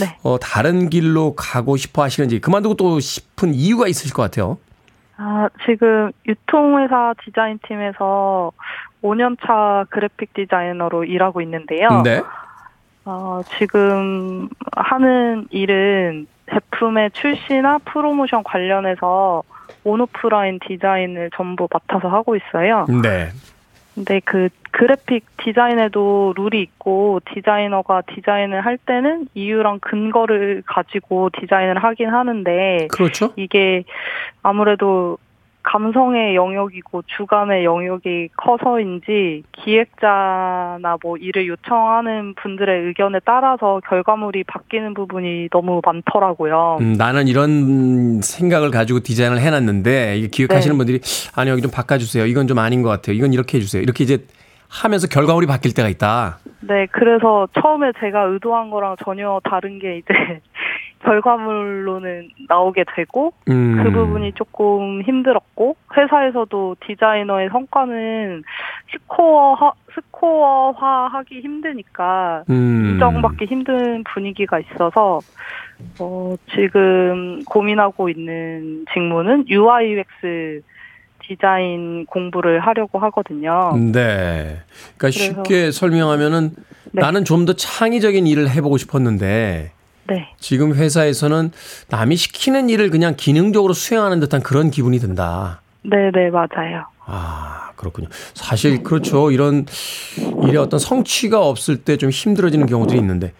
[0.00, 0.18] 네.
[0.22, 4.58] 어, 다른 길로 가고 싶어 하시는지, 그만두고 또 싶은 이유가 있으실 것 같아요.
[5.16, 8.52] 아, 지금 유통회사 디자인팀에서
[9.02, 12.02] 5년차 그래픽 디자이너로 일하고 있는데요.
[12.02, 12.22] 네.
[13.04, 19.42] 어, 지금 하는 일은 제품의 출시나 프로모션 관련해서
[19.84, 22.86] 온오프라인 디자인을 전부 맡아서 하고 있어요.
[23.02, 23.28] 네.
[23.94, 32.08] 근데 그 그래픽 디자인에도 룰이 있고 디자이너가 디자인을 할 때는 이유랑 근거를 가지고 디자인을 하긴
[32.08, 33.32] 하는데 그렇죠.
[33.36, 33.84] 이게
[34.42, 35.18] 아무래도
[35.64, 45.48] 감성의 영역이고 주감의 영역이 커서인지 기획자나 뭐 일을 요청하는 분들의 의견에 따라서 결과물이 바뀌는 부분이
[45.50, 46.78] 너무 많더라고요.
[46.80, 50.78] 음, 나는 이런 생각을 가지고 디자인을 해놨는데, 이게 기획하시는 네.
[50.78, 51.00] 분들이,
[51.34, 52.26] 아니, 여기 좀 바꿔주세요.
[52.26, 53.16] 이건 좀 아닌 것 같아요.
[53.16, 53.82] 이건 이렇게 해주세요.
[53.82, 54.26] 이렇게 이제
[54.68, 56.38] 하면서 결과물이 바뀔 때가 있다.
[56.60, 60.40] 네, 그래서 처음에 제가 의도한 거랑 전혀 다른 게 이제
[61.04, 63.82] 결과물로는 나오게 되고 음.
[63.82, 68.42] 그 부분이 조금 힘들었고 회사에서도 디자이너의 성과는
[68.92, 72.86] 스코어 스코어화하기 힘드니까 음.
[72.92, 75.20] 인정받기 힘든 분위기가 있어서
[76.00, 80.62] 어, 지금 고민하고 있는 직무는 UI UX
[81.26, 83.72] 디자인 공부를 하려고 하거든요.
[83.92, 84.58] 네.
[84.96, 86.50] 그러니까 쉽게 설명하면은
[86.92, 87.00] 네.
[87.00, 89.72] 나는 좀 더 창의적인 일을 해보고 싶었는데
[90.08, 91.50] 네, 지금 회사에서는
[91.88, 95.60] 남이 시키는 일을 그냥 기능적으로 수행하는 듯한 그런 기분이 든다.
[95.82, 96.86] 네, 네 맞아요.
[97.06, 98.08] 아, 그렇군요.
[98.34, 99.30] 사실 그렇죠.
[99.30, 99.66] 이런
[100.46, 103.32] 일에 어떤 성취가 없을 때 좀 힘들어지는 경우들이 있는데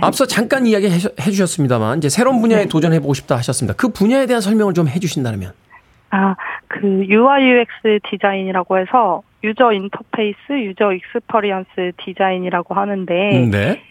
[0.00, 3.74] 앞서 잠깐 이야기 해, 주셨습니다만 이제 새로운 분야에 도전해 보고 싶다 하셨습니다.
[3.76, 5.52] 그 분야에 대한 설명을 좀 해 주신다면.
[6.10, 6.34] 아,
[6.68, 13.12] 그 UI UX 디자인이라고 해서 user interface, user experience 디자인이라고 하는데
[13.50, 13.82] 네.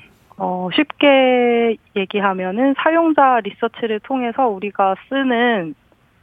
[0.43, 5.75] 어, 쉽게 얘기하면은 사용자 리서치를 통해서 우리가 쓰는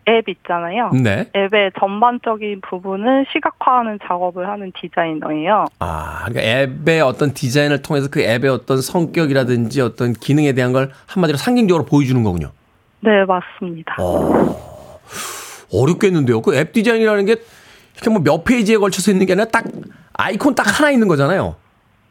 [0.08, 0.90] 앱 있잖아요.
[0.90, 1.30] 네.
[1.36, 5.66] 앱의 전반적인 부분을 시각화하는 작업을 하는 디자이너예요.
[5.78, 11.38] 아, 그러니까 앱의 어떤 디자인을 통해서 그 앱의 어떤 성격이라든지 어떤 기능에 대한 걸 한마디로
[11.38, 12.50] 상징적으로 보여주는 거군요.
[13.00, 13.94] 네, 맞습니다.
[14.00, 14.98] 어,
[15.72, 16.40] 어렵겠는데요.
[16.42, 17.36] 그 앱 디자인이라는 게
[17.94, 19.64] 이렇게 뭐 몇 페이지에 걸쳐서 있는 게 아니라 딱
[20.14, 21.54] 아이콘 딱 하나 있는 거잖아요.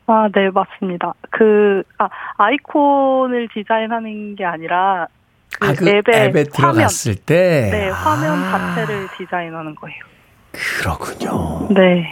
[0.08, 1.13] 아, 네, 맞습니다.
[1.30, 5.08] 그, 아, 아이콘을 디자인하는 게 아니라
[5.60, 7.70] 그 아, 그 앱에 화면, 들어갔을 때.
[7.72, 9.98] 네, 화면 아, 자체를 디자인하는 거예요.
[10.52, 11.67] 그렇군요.
[11.74, 12.08] 네.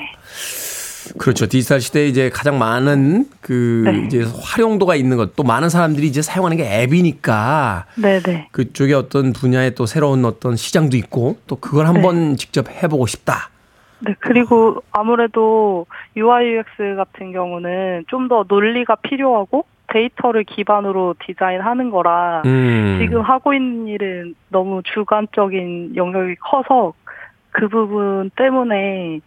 [1.17, 1.47] 그렇죠.
[1.47, 4.05] 디지털 시대에 이제 가장 많은 그 네.
[4.05, 8.47] 이제 활용도가 있는 것, 또 많은 사람들이 이제 사용하는 게 앱이니까 네, 네.
[8.51, 13.51] 그쪽에 어떤 분야에 또 새로운 어떤 시장도 있고 또 그걸 한번 직접 해보고 싶다.
[13.99, 22.41] 네, 그리고 아무래도 UI UX 같은 경우는 좀 더 논리가 필요하고 데이터를 기반으로 디자인하는 거라
[22.45, 22.97] 음.
[22.99, 26.93] 지금 하고 있는 일은 너무 주관적인 영역이 커서
[27.51, 29.19] 그 부분 때문에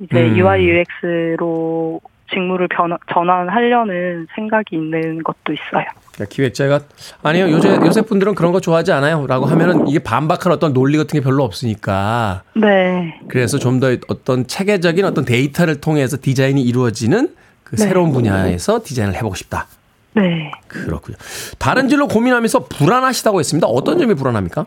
[0.00, 0.36] 이제 음.
[0.36, 5.86] UI UX로 직무를 변, 전환하려는 생각이 있는 것도 있어요.
[6.26, 6.80] 기획자가
[7.22, 11.24] 아니요 요새 요새 분들은 그런 거 좋아하지 않아요라고 하면은 이게 반박할 어떤 논리 같은 게
[11.24, 17.84] 별로 없으니까 네, 그래서 좀 더 어떤 체계적인 어떤 데이터를 통해서 디자인이 이루어지는 그 네.
[17.84, 19.66] 새로운 분야에서 디자인을 해보고 싶다.
[20.12, 20.50] 네.
[20.68, 21.16] 그렇군요.
[21.58, 23.68] 다른 진로 고민하면서 불안하시다고 했습니다.
[23.68, 24.66] 어떤 점이 불안합니까?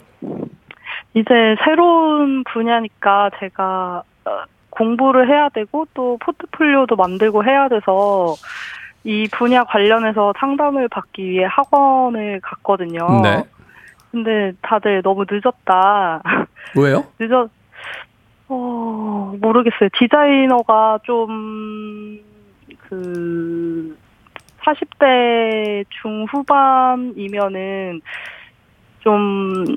[1.13, 1.29] 이제
[1.63, 4.31] 새로운 분야니까 제가 어,
[4.71, 8.35] 공부를 해야 되고 또 포트폴리오도 만들고 해야 돼서
[9.03, 13.21] 이 분야 관련해서 상담을 받기 위해 학원을 갔거든요.
[13.21, 13.43] 네.
[14.11, 16.21] 근데 다들 너무 늦었다.
[16.77, 17.03] 왜요?
[17.19, 17.49] 늦어,
[18.47, 19.89] 어, 모르겠어요.
[19.97, 22.19] 디자이너가 좀,
[22.87, 23.97] 그,
[24.61, 28.01] 40대 중후반이면은
[28.99, 29.73] 좀, 야,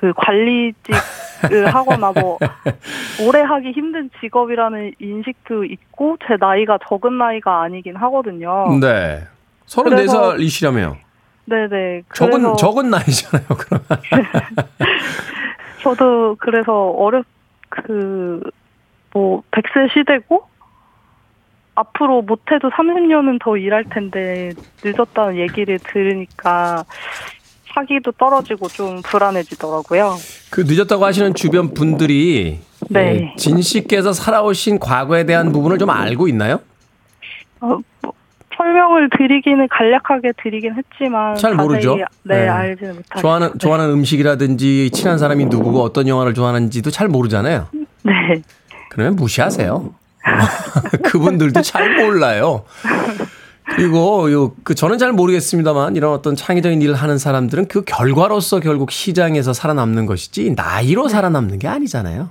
[0.00, 2.38] 그 관리직을 하거나 뭐,
[3.26, 8.78] 오래 하기 힘든 직업이라는 인식도 있고, 제 나이가 적은 나이가 아니긴 하거든요.
[8.80, 9.22] 네.
[9.76, 9.82] 어.
[9.82, 10.96] 그래서- 34살이시라며요.
[11.44, 12.02] 네네.
[12.14, 13.46] 적은 적은 나이잖아요.
[13.58, 13.86] 그러면.
[15.82, 17.24] 저도 그래서 어렵
[17.70, 20.48] 그뭐 100세 시대고
[21.74, 24.52] 앞으로 못해도 30년은 더 일할 텐데
[24.84, 26.84] 늦었다는 얘기를 들으니까
[27.74, 30.16] 사기도 떨어지고 좀 불안해지더라고요.
[30.50, 33.00] 그 늦었다고 하시는 주변 분들이 네.
[33.00, 36.60] 예, 진 씨께서 살아오신 과거에 대한 부분을 좀 알고 있나요?
[37.60, 38.12] 어, 뭐
[38.56, 41.96] 설명을 드리기는 간략하게 드리긴 했지만 잘 자세히 모르죠?
[42.22, 42.48] 네, 네.
[42.48, 43.20] 알지는 못하죠.
[43.20, 47.68] 좋아하는 좋아하는 음식이라든지 친한 사람이 누구고 어떤 영화를 좋아하는지도 잘 모르잖아요.
[48.02, 48.42] 네.
[48.90, 49.94] 그러면 무시하세요.
[51.04, 52.64] 그분들도 잘 몰라요.
[53.76, 58.90] 그리고 요 그 저는 잘 모르겠습니다만 이런 어떤 창의적인 일을 하는 사람들은 그 결과로서 결국
[58.90, 62.28] 시장에서 살아남는 것이지 나이로 살아남는 게 아니잖아요.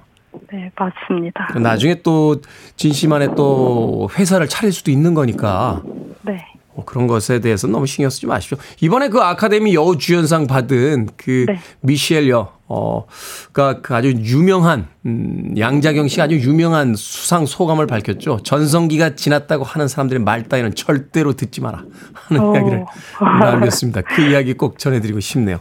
[0.52, 1.48] 네, 맞습니다.
[1.60, 2.38] 나중에 또
[2.76, 5.82] 진씨만의 또 회사를 차릴 수도 있는 거니까
[6.22, 6.46] 네.
[6.76, 8.58] 뭐 그런 것에 대해서 너무 신경 쓰지 마십시오.
[8.82, 11.60] 이번에 그 아카데미 여우주연상 받은 그 네.
[11.82, 13.04] 미셸 여, 어,
[13.52, 18.42] 그그 아주 유명한, 음, 양자경 씨가 아주 유명한 수상 소감을 밝혔죠.
[18.44, 21.84] 전성기가 지났다고 하는 사람들의 말 따위는 절대로 듣지 마라.
[22.14, 22.54] 하는 오.
[22.54, 22.86] 이야기를
[23.20, 24.02] 남겼습니다.
[24.02, 25.58] 그 이야기 꼭 전해드리고 싶네요.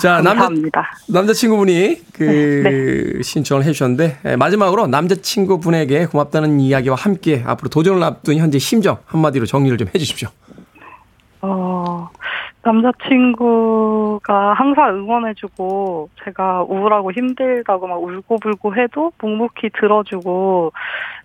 [0.00, 0.92] 자, 남자, 감사합니다.
[1.08, 8.98] 남자친구분이 그 신청을 해주셨는데 예, 마지막으로 남자친구분에게 고맙다는 이야기와 함께 앞으로 도전을 앞둔 현재 심정
[9.06, 10.28] 한마디로 정리를 좀 해주십시오.
[11.40, 12.10] 어,
[12.68, 20.72] 남자친구가 항상 응원해주고, 제가 우울하고 힘들다고 막 울고불고 해도 묵묵히 들어주고,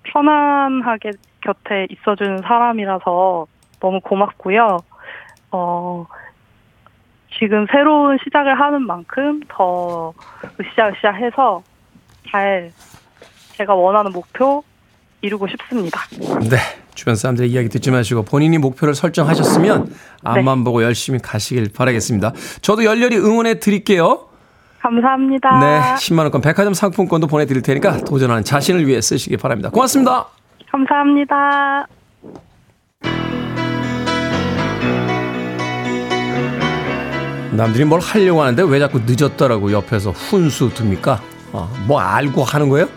[0.04, 3.46] 편안하게 곁에 있어주는 사람이라서
[3.82, 4.78] 너무 고맙고요.
[5.52, 6.06] 어,
[7.38, 10.14] 지금 새로운 시작을 하는 만큼 더
[10.60, 11.62] 으쌰으쌰 해서
[12.30, 12.72] 잘
[13.54, 14.64] 제가 원하는 목표
[15.22, 16.00] 이루고 싶습니다.
[16.50, 16.83] 네.
[16.96, 22.34] 주변 사람들의 이야기 듣지 마시고 본인이 목표를 설정하셨으면 앞만 보고 열심히 가시길 바라겠습니다.
[22.62, 24.28] 저도 열렬히 응원해 드릴게요.
[24.82, 25.60] 감사합니다.
[25.60, 25.82] 네.
[25.96, 29.70] 10만 원권 백화점 상품권도 보내드릴 테니까 도전하는 자신을 위해 쓰시기 바랍니다.
[29.70, 30.28] 고맙습니다.
[30.70, 31.88] 감사합니다.
[37.52, 41.22] 남들이 뭘 하려고 하는데 왜 자꾸 늦었다라고 옆에서 훈수 둡니까?
[41.52, 42.88] 어, 뭐 알고 하는 거예요?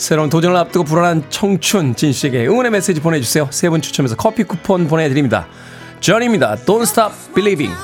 [0.00, 3.48] 새로운 도전을 앞두고 불안한 청춘 진 씨에게 응원의 메시지 보내주세요.
[3.50, 5.46] 세 분 추첨해서 커피 쿠폰 보내드립니다.
[6.00, 6.56] Journey입니다.
[6.64, 7.74] Don't stop believing.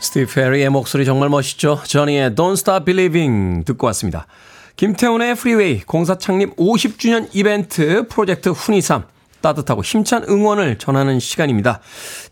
[0.00, 1.80] Steve Perry의 목소리 정말 멋있죠.
[1.84, 4.26] Journey의 Don't Stop Believing 듣고 왔습니다.
[4.76, 9.04] 김태훈의 프리웨이 공사 창립 50주년 이벤트 프로젝트 훈이삼
[9.40, 11.80] 따뜻하고 힘찬 응원을 전하는 시간입니다.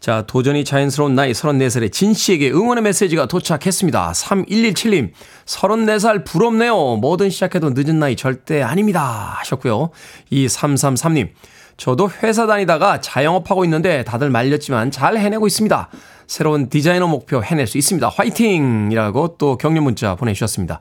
[0.00, 4.12] 자, 도전이 자연스러운 나이 34살의 진 씨에게 응원의 메시지가 도착했습니다.
[4.12, 5.12] 3117님,
[5.46, 6.96] 34살 부럽네요.
[6.96, 9.36] 뭐든 시작해도 늦은 나이 절대 아닙니다.
[9.38, 9.90] 하셨고요.
[10.32, 11.30] 2333님,
[11.76, 15.88] 저도 회사 다니다가 자영업하고 있는데 다들 말렸지만 잘 해내고 있습니다.
[16.26, 18.08] 새로운 디자이너 목표 해낼 수 있습니다.
[18.08, 18.90] 화이팅!
[18.92, 20.80] 이라고 또 격려 문자 보내주셨습니다.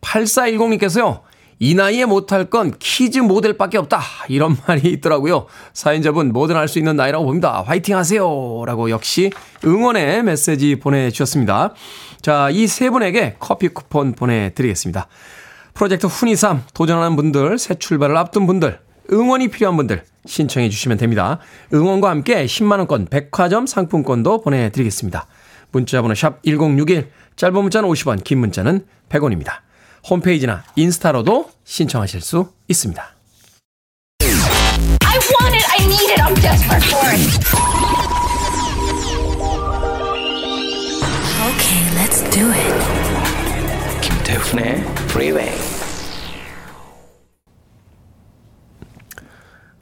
[0.00, 1.20] 8410님께서요.
[1.60, 4.00] 이 나이에 못할 건 키즈 모델밖에 없다.
[4.28, 5.46] 이런 말이 있더라고요.
[5.72, 7.62] 사연자분 뭐든 할 수 있는 나이라고 봅니다.
[7.66, 8.64] 화이팅 하세요.
[8.66, 9.30] 라고 역시
[9.64, 11.74] 응원의 메시지 보내주셨습니다.
[12.22, 15.08] 자, 이 세 분에게 커피 쿠폰 보내드리겠습니다.
[15.74, 18.80] 프로젝트 훈이삼 도전하는 분들, 새 출발을 앞둔 분들,
[19.12, 21.38] 응원이 필요한 분들 신청해 주시면 됩니다.
[21.72, 25.26] 응원과 함께 10만원권 백화점 상품권도 보내드리겠습니다.
[25.72, 29.60] 문자번호 샵 1061, 짧은 문자는 50원, 긴 문자는 100원입니다.
[30.08, 33.14] 홈페이지나 인스타로도 신청하실 수 있습니다.
[34.20, 35.64] I want it.
[35.70, 36.20] I need it.
[36.20, 37.18] I'm desperate for it.
[41.48, 42.74] Okay, let's do it.
[44.02, 45.50] 김태훈의 Freeway.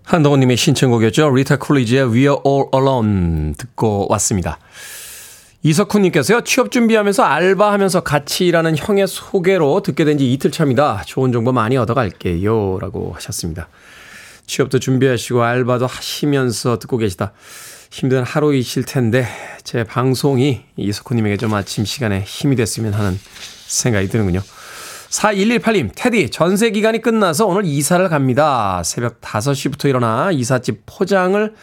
[0.04, 1.30] 한동훈님의 신청곡이었죠.
[1.34, 4.58] 리타 쿨리지의 We're All Alone 듣고 왔습니다.
[5.66, 11.02] 이석훈님께서요, 취업 준비하면서 알바하면서 같이 일하는 형의 소개로 듣게 된 지 이틀 차입니다.
[11.06, 12.78] 좋은 정보 많이 얻어갈게요.
[12.80, 13.68] 라고 하셨습니다.
[14.46, 17.32] 취업도 준비하시고 알바도 하시면서 듣고 계시다.
[17.90, 19.26] 힘든 하루이실 텐데,
[19.64, 23.18] 제 방송이 이석훈님에게 좀 아침 시간에 힘이 됐으면 하는
[23.66, 24.42] 생각이 드는군요.
[25.10, 28.82] 4118님, 테디, 전세 기간이 끝나서 오늘 이사를 갑니다.
[28.84, 31.54] 새벽 5시부터 일어나 이삿집 포장을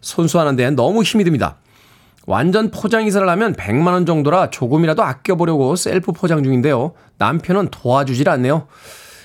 [0.00, 1.56] 손수하는데 너무 힘이 듭니다.
[2.32, 6.92] 완전 포장 이사를 하면 100만 원 정도라 조금이라도 아껴보려고 셀프 포장 중인데요.
[7.16, 8.68] 남편은 도와주질 않네요.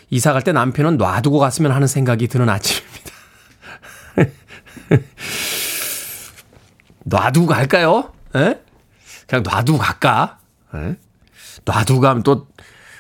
[0.10, 3.12] 이사 갈 때 남편은 놔두고 갔으면 하는 생각이 드는 아침입니다.
[7.04, 8.13] 놔두고 갈까요?
[8.36, 8.60] 에?
[9.28, 10.39] 그냥 놔두고 갈까?
[10.74, 10.96] 에?
[11.66, 12.48] 놔두고 가면 또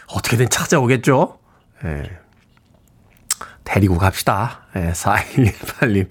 [0.07, 1.39] 어떻게든 찾아오겠죠?
[1.85, 2.11] 예.
[3.63, 4.65] 데리고 갑시다.
[4.75, 6.09] 예, 4118님.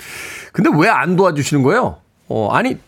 [0.53, 1.99] 근데 왜 안 도와주시는 거예요?
[2.29, 2.79] 어, 아니,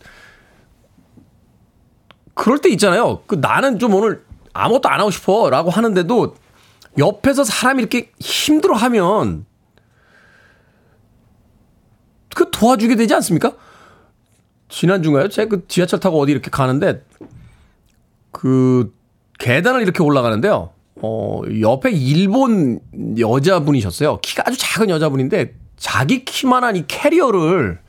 [2.35, 3.23] 그럴 때 있잖아요.
[3.25, 6.35] 그 나는 좀 오늘 아무것도 안 하고 싶어 라고 하는데도
[6.97, 9.45] 옆에서 사람이 이렇게 힘들어 하면
[12.35, 13.53] 그 도와주게 되지 않습니까?
[14.69, 15.29] 지난주인가요?
[15.29, 17.03] 제가 그 지하철 타고 어디 이렇게 가는데
[18.31, 18.93] 그
[19.39, 20.71] 계단을 이렇게 올라가는데요.
[20.95, 22.79] 어, 옆에 일본
[23.17, 24.19] 여자분이셨어요.
[24.21, 27.79] 키가 아주 작은 여자분인데 자기 키만한 이 캐리어를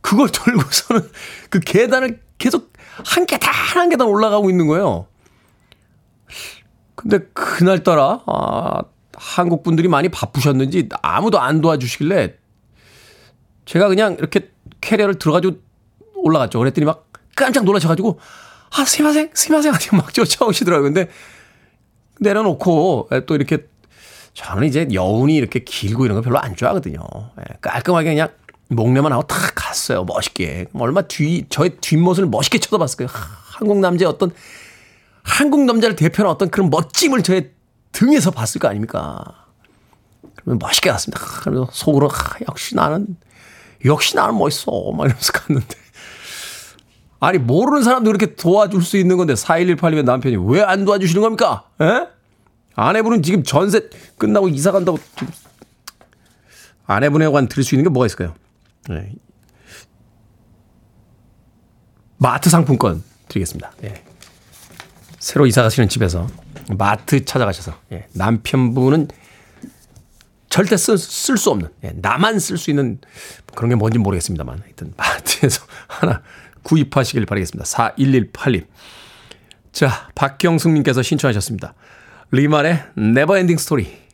[0.00, 1.02] 그걸 들고서는
[1.50, 2.72] 그 계단을 계속
[3.04, 5.06] 한 계단 한 계단 올라가고 있는 거예요.
[6.94, 8.82] 근데 그날따라 아,
[9.14, 12.34] 한국 분들이 많이 바쁘셨는지 아무도 안 도와주시길래
[13.64, 15.58] 제가 그냥 이렇게 캐리어를 들어가지고
[16.16, 16.58] 올라갔죠.
[16.58, 18.18] 그랬더니 막 깜짝 놀라셔가지고
[18.76, 20.92] 아 すいません すいません 하고 막 쫓아오시더라고요.
[20.92, 21.08] 근데
[22.20, 23.68] 내려놓고 또 이렇게
[24.34, 27.00] 저는 이제 여운이 이렇게 길고 이런 거 별로 안 좋아하거든요.
[27.40, 28.28] 예, 깔끔하게 그냥
[28.68, 30.04] 목례만 하고 탁 갔어요.
[30.04, 30.66] 멋있게.
[30.74, 33.10] 얼마 뒤, 저의 뒷모습을 멋있게 쳐다봤을 거예요.
[33.12, 34.30] 한국 남자의 어떤,
[35.22, 37.50] 한국 남자를 대표하는 어떤 그런 멋짐을 저의
[37.92, 39.24] 등에서 봤을 거 아닙니까?
[40.36, 41.20] 그러면 멋있게 갔습니다.
[41.42, 42.10] 그래서 속으로,
[42.48, 43.16] 역시 나는,
[43.84, 44.70] 역시 나는 멋있어.
[44.92, 45.76] 막 이러면서 갔는데.
[47.20, 51.64] 아니, 모르는 사람도 이렇게 도와줄 수 있는 건데, 4118이면 남편이 왜 안 도와주시는 겁니까?
[51.80, 52.06] 에?
[52.76, 53.88] 아내분은 지금 전세
[54.18, 55.00] 끝나고 이사 간다고
[56.86, 58.34] 아내분에 관 드릴 수 있는 게 뭐가 있을까요?
[58.88, 59.12] 네.
[62.16, 63.72] 마트 상품권 드리겠습니다.
[63.84, 64.02] 예.
[65.18, 66.26] 새로 이사 가시는 집에서
[66.76, 68.06] 마트 찾아가셔서 예.
[68.14, 69.08] 남편분은
[70.50, 71.92] 절대 쓸수 없는 예.
[71.96, 72.98] 나만 쓸 수 있는
[73.54, 76.22] 그런 게 뭔지 모르겠습니다만 하여튼 마트에서 하나
[76.62, 77.64] 구입하시길 바라겠습니다.
[77.64, 78.66] 4118님.
[79.72, 81.74] 자, 박경숙님께서 신청하셨습니다.
[82.30, 84.07] 리말의 Never Ending Story.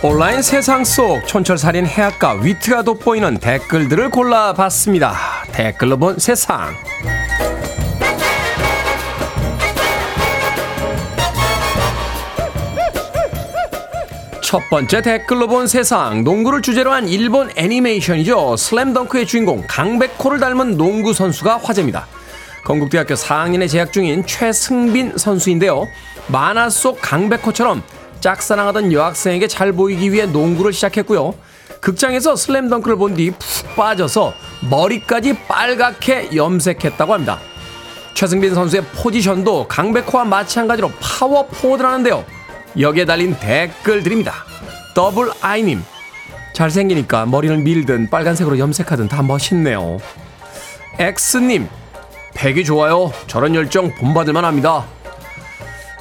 [0.00, 5.12] 온라인 세상 속 촌철살인 해학과 위트가 돋보이는 댓글들을 골라봤습니다.
[5.50, 6.72] 댓글로 본 세상.
[14.40, 21.12] 첫 번째 댓글로 본 세상 농구를 주제로 한 일본 애니메이션이죠 슬램덩크의 주인공 강백호를 닮은 농구
[21.12, 22.06] 선수가 화제입니다
[22.64, 25.86] 건국대학교 4학년에 재학 중인 최승빈 선수인데요
[26.28, 27.82] 만화 속 강백호처럼
[28.20, 31.34] 짝사랑하던 여학생에게 잘 보이기 위해 농구를 시작했고요
[31.80, 34.34] 극장에서 슬램덩크를 본 뒤 푹 빠져서
[34.70, 37.38] 머리까지 빨갛게 염색했다고 합니다
[38.14, 42.24] 최승빈 선수의 포지션도 강백호와 마찬가지로 파워 포워드라는데요
[42.78, 44.32] 여기에 달린 댓글들입니다.
[44.94, 45.82] 더블 아이님.
[46.52, 49.98] 잘생기니까 머리를 밀든 빨간색으로 염색하든 다 멋있네요.
[50.98, 51.68] X님.
[52.34, 53.12] 백이 좋아요.
[53.26, 54.84] 저런 열정 본받을만 합니다.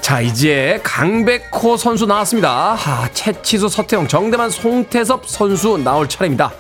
[0.08, 2.78] 자, 이제 강백호 선수 나왔습니다.
[2.80, 6.54] 아, 채치수, 서태웅, 정대만, 송태섭 선수 나올 차례입니다.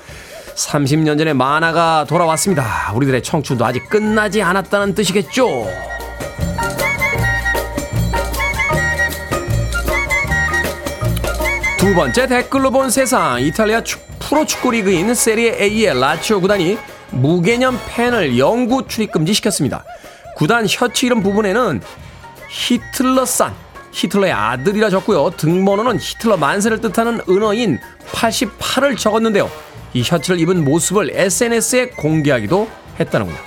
[0.53, 2.91] 30년 전에 만화가 돌아왔습니다.
[2.93, 5.65] 우리들의 청춘도 아직 끝나지 않았다는 뜻이겠죠.
[11.77, 16.77] 두 번째 댓글로 본 세상 이탈리아 축, 프로축구 리그인 세리에 A의 라치오 구단이
[17.11, 19.85] 무개념 팬을 영구 출입 금지시켰습니다.
[20.35, 21.81] 구단 셔츠 이름 부분에는
[22.49, 23.53] 히틀러 산
[23.91, 25.31] 히틀러의 아들이라 적고요.
[25.31, 27.79] 등번호는 히틀러 만세를 뜻하는 은어인
[28.11, 29.49] 88을 적었는데요.
[29.93, 32.69] 이 셔츠를 입은 모습을 SNS에 공개하기도
[32.99, 33.37] 했다는군요.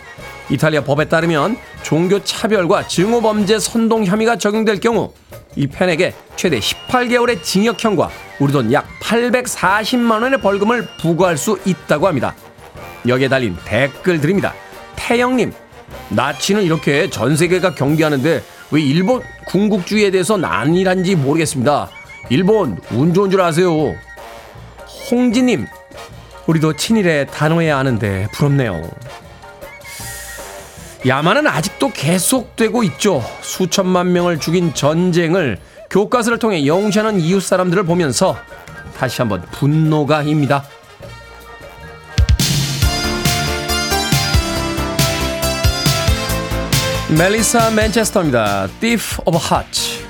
[0.49, 5.13] 이탈리아 법에 따르면 종교 차별과 증오 범죄 선동 혐의가 적용될 경우
[5.55, 12.35] 이 팬에게 최대 18개월의 징역형과 우리 돈 약 840만 원의 벌금을 부과할 수 있다고 합니다.
[13.07, 14.55] 여기에 달린 댓글들입니다.
[14.97, 15.53] 태영님,
[16.09, 21.91] 나치는 이렇게 전 세계가 경계하는데 왜 일본 군국주의에 대해서 난이란지 모르겠습니다.
[22.29, 23.95] 일본 운 좋은 줄 아세요.
[25.11, 25.67] 홍지님,
[26.47, 28.89] 우리도 친일에 단호해야 하는데 부럽네요.
[31.07, 33.25] 야만은 아직도 계속되고 있죠.
[33.41, 35.59] 수천만 명을 죽인 전쟁을
[35.89, 38.37] 교과서를 통해 영시하는 이웃 사람들을 보면서
[38.97, 40.63] 다시 한번 분노가 입니다.
[47.10, 48.68] 멜리사 맨체스터입니다.
[48.80, 50.09] Thief of Hearts.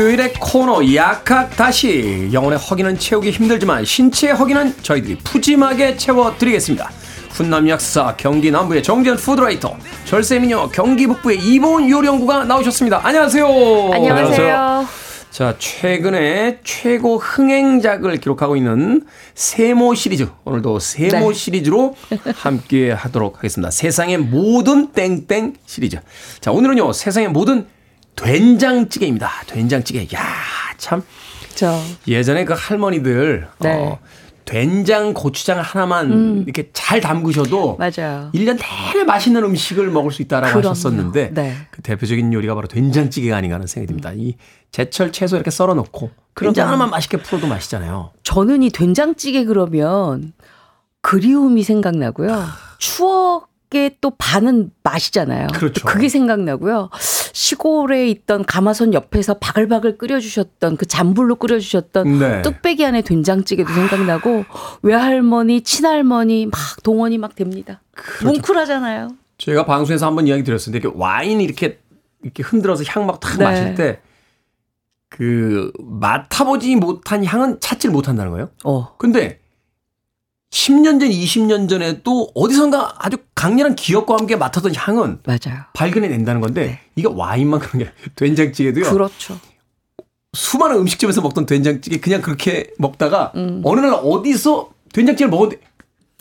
[0.00, 6.90] 수요일의 코너 약학 다시 영혼의 허기는 채우기 힘들지만 신체의 허기는 저희들이 푸짐하게 채워드리겠습니다.
[7.32, 9.76] 훈남 약사 경기 남부의 정재현 푸드라이터
[10.06, 13.06] 절세미녀 경기 북부의 이보은 요리연구가 나오셨습니다.
[13.06, 13.46] 안녕하세요.
[13.92, 14.86] 안녕하세요.
[15.30, 19.02] 자 최근에 최고 흥행작을 기록하고 있는
[19.34, 21.34] 세모 시리즈 오늘도 세모 네.
[21.34, 21.94] 시리즈로
[22.36, 23.70] 함께 하도록 하겠습니다.
[23.70, 25.98] 세상의 모든 땡땡 시리즈.
[26.40, 27.66] 자 오늘은요 세상의 모든
[28.16, 29.30] 된장찌개입니다.
[29.46, 30.06] 된장찌개.
[30.14, 30.24] 야,
[30.76, 33.72] 참저 예전에 그 할머니들 네.
[33.72, 33.98] 어,
[34.44, 37.78] 된장 고추장 하나만 이렇게 잘 담그셔도 음.
[37.78, 38.30] 맞아요.
[38.34, 40.70] 1년 내내 맛있는 음식을 먹을 수 있다라고 그럼요.
[40.70, 41.54] 하셨었는데 네.
[41.70, 44.12] 그 대표적인 요리가 바로 된장찌개가 아닌가 하는 생각이 듭니다.
[44.12, 44.34] 이
[44.72, 48.10] 제철 채소 이렇게 썰어 놓고 된장 하나만 맛있게 풀어도 맛있잖아요.
[48.24, 50.32] 저는 이 된장찌개 그러면
[51.02, 52.44] 그리움이 생각나고요.
[52.78, 55.48] 추억의 또 반은 맛이잖아요.
[55.54, 55.86] 그렇죠.
[55.98, 56.90] 게 생각나고요.
[57.32, 62.42] 시골에 있던 가마솥 옆에서 바글바글 끓여주셨던 그 잔불로 끓여주셨던 네.
[62.42, 64.44] 뚝배기 안에 된장찌개도 생각나고
[64.82, 67.82] 외할머니, 친할머니 막 동원이 막 됩니다.
[67.92, 68.26] 그렇죠.
[68.26, 69.08] 뭉클하잖아요.
[69.38, 71.78] 제가 방송에서 한번 이야기 드렸었는데 이렇게 와인 이렇게
[72.22, 73.44] 이렇게 흔들어서 향 막탁 네.
[73.44, 74.00] 마실 때
[75.10, 78.48] 그 맡아보지 못한 향은 찾지를 못한다는 거예요.
[78.64, 78.96] 어.
[78.96, 79.39] 근데
[80.50, 85.62] 10년 전, 20년 전에도 어디선가 아주 강렬한 기억과 함께 맡았던 향은 맞아요.
[85.74, 86.80] 발견해낸다는 건데 네.
[86.96, 88.90] 이게 와인만 그런 게 된장찌개도요.
[88.92, 89.38] 그렇죠.
[90.32, 93.62] 수많은 음식점에서 먹던 된장찌개 그냥 그렇게 먹다가 음.
[93.64, 95.62] 어느 날 어디서 된장찌개를 먹었는데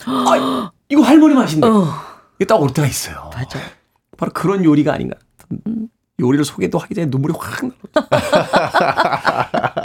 [0.06, 1.88] 아 이거 할머니 맛인데 어.
[2.38, 3.30] 이게 딱 올 때가 있어요.
[3.34, 3.68] 맞아요.
[4.18, 5.16] 바로 그런 요리가 아닌가.
[6.20, 7.62] 요리를 소개도 하기 전에 눈물이 확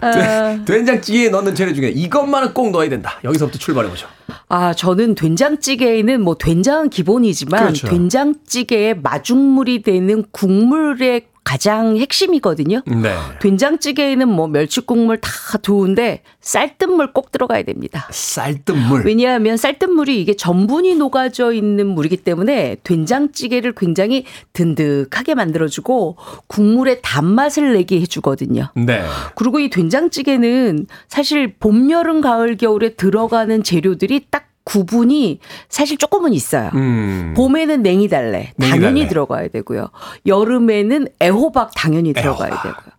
[0.00, 0.10] 아.
[0.10, 0.64] 나.
[0.64, 3.18] 된장찌개에 넣는 재료 중에 이것만은 꼭 넣어야 된다.
[3.24, 4.06] 여기서부터 출발해 보죠.
[4.48, 7.88] 아, 저는 된장찌개에는 뭐 된장은 기본이지만 그렇죠.
[7.88, 12.82] 된장찌개의 마중물이 되는 국물의 가장 핵심이거든요.
[12.86, 13.14] 네.
[13.40, 15.30] 된장찌개에는 뭐 멸치 국물 다
[15.62, 18.08] 좋은데 쌀뜨물 꼭 들어가야 됩니다.
[18.10, 19.06] 쌀뜨물.
[19.06, 24.24] 왜냐하면 쌀뜨물이 이게 전분이 녹아져 있는 물이기 때문에 된장찌개를 굉장히
[24.54, 26.16] 든득하게 만들어주고
[26.48, 28.72] 국물의 단맛을 내게 해주거든요.
[28.74, 29.04] 네.
[29.36, 35.38] 그리고 이 된장찌개는 사실 봄, 여름, 가을, 겨울에 들어가는 재료들이 딱 구분이
[35.68, 36.70] 사실 조금은 있어요.
[36.74, 37.34] 음.
[37.36, 38.70] 봄에는 냉이달래 냉이달래.
[38.82, 39.88] 당연히 들어가야 되고요.
[40.26, 42.62] 여름에는 애호박 당연히 들어가야 애호박.
[42.62, 42.92] 되고요.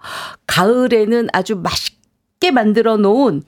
[0.47, 3.43] 가을에는 아주 맛있게 만들어 놓은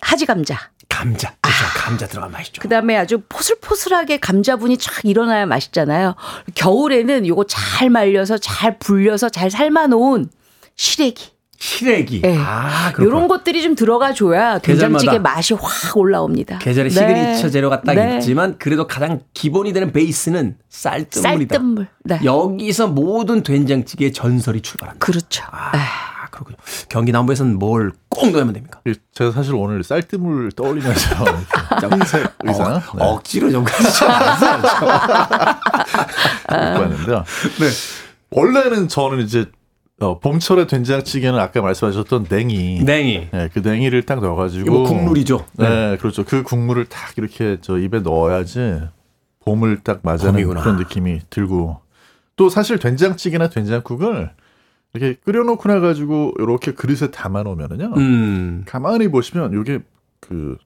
[0.00, 0.58] 하지 감자.
[0.88, 1.34] 감자.
[1.40, 1.64] 그렇죠.
[1.76, 2.60] 감자 들어가면 맛있죠.
[2.62, 6.16] 그다음에 아주 포슬포슬하게 감자분이 쫙 일어나야 맛있잖아요.
[6.56, 10.28] 겨울에는 요거 잘 말려서 잘 불려서 잘 삶아 놓은
[10.74, 11.30] 시래기.
[11.60, 12.22] 시래기.
[12.24, 12.36] 예.
[12.38, 13.04] 아, 그렇구나.
[13.04, 15.18] 요런 것들이 좀 들어가 줘야 된장찌개.
[15.18, 16.58] 맛이 확 올라옵니다.
[16.58, 16.94] 계절의 네.
[16.98, 18.16] 시그니처 재료가 딱 네.
[18.16, 21.54] 있지만 그래도 가장 기본이 되는 베이스는 쌀뜨물이다.
[21.54, 21.86] 쌀뜨물.
[22.04, 22.20] 네.
[22.24, 25.04] 여기서 모든 된장찌개의 전설이 출발한다.
[25.04, 25.42] 그렇죠.
[25.74, 25.78] 네.
[25.78, 26.56] 아, 그렇군요.
[26.88, 28.80] 경기 남부에서는 뭘 꼭 넣으면 됩니까?
[29.14, 31.24] 제가 사실 오늘 쌀뜨물 떠올리면서
[31.90, 34.04] 흰색 의상 어, 네, 억지로 좀 가시죠.
[34.04, 34.86] 입고
[36.80, 37.24] 왔는데요.
[37.60, 37.66] 네.
[38.30, 39.46] 원래는 저는 이제
[40.00, 43.28] 어, 봄철의 된장찌개는 아까 말씀하셨던 냉이, 냉이.
[43.32, 45.44] 네, 그 냉이를 딱 넣어가지고 이거 뭐 국물이죠.
[45.58, 46.24] 네, 그렇죠.
[46.24, 48.80] 그 국물을 딱 이렇게 저 입에 넣어야지
[49.40, 50.62] 봄을 딱 맞이하는 봄이구나.
[50.62, 51.80] 그런 느낌이 들고
[52.36, 54.30] 또 사실 된장찌개나 된장국을
[54.94, 57.92] 이렇게 끓여놓고 나가지고 이렇게 그릇에 담아 놓으면은요.
[57.98, 58.62] 음.
[58.66, 59.80] 가만히 보시면 이게
[60.20, 60.56] 그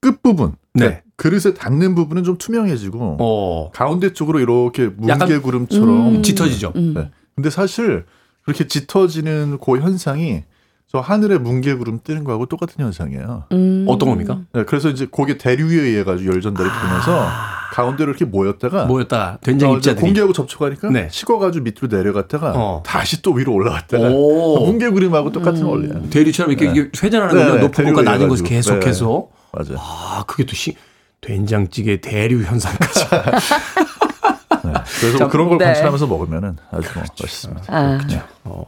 [0.00, 1.02] 끝부분 네.
[1.16, 3.70] 그릇에 닿는 부분은 좀 투명해지고 어.
[3.72, 6.22] 가운데 쪽으로 이렇게 뭉게구름처럼 음.
[6.22, 6.72] 짙어지죠.
[6.76, 6.94] 음.
[6.94, 7.10] 네.
[7.34, 8.04] 근데 사실
[8.44, 10.42] 그렇게 짙어지는 그 현상이
[10.92, 13.44] 저 하늘에 뭉게구름 뜨는 거하고 똑같은 현상이에요.
[13.52, 13.84] 음.
[13.88, 14.40] 어떤 겁니까?
[14.52, 17.28] 네, 그래서 이제 고게 대류에 의해 가지고 열전달이 되면서
[17.72, 20.00] 가운데로 이렇게 모였다가 모였다가 된장 어, 입자들이.
[20.04, 21.06] 공기하고 접촉하니까 네.
[21.12, 22.82] 식어가지고 밑으로 내려갔다가 어.
[22.84, 24.66] 다시 또 위로 올라갔다가 오.
[24.66, 26.10] 뭉게구름하고 똑같은 원리예요.
[26.10, 27.58] 대리처럼 이렇게, 이게 회전하는 네, 거죠.
[27.60, 28.74] 높은 곳과 낮은 곳을 해가지고.
[28.80, 29.28] 계속해서.
[29.52, 29.76] 맞아요.
[29.78, 30.74] 아, 그게 또 시,
[31.20, 33.04] 된장찌개 대류 현상까지.
[34.90, 35.00] 네.
[35.00, 35.66] 그래서 자, 그런 걸 네.
[35.66, 37.64] 관찰하면서 먹으면 아주 뭐 맛있습니다.
[37.68, 37.98] 아.
[38.44, 38.64] 어,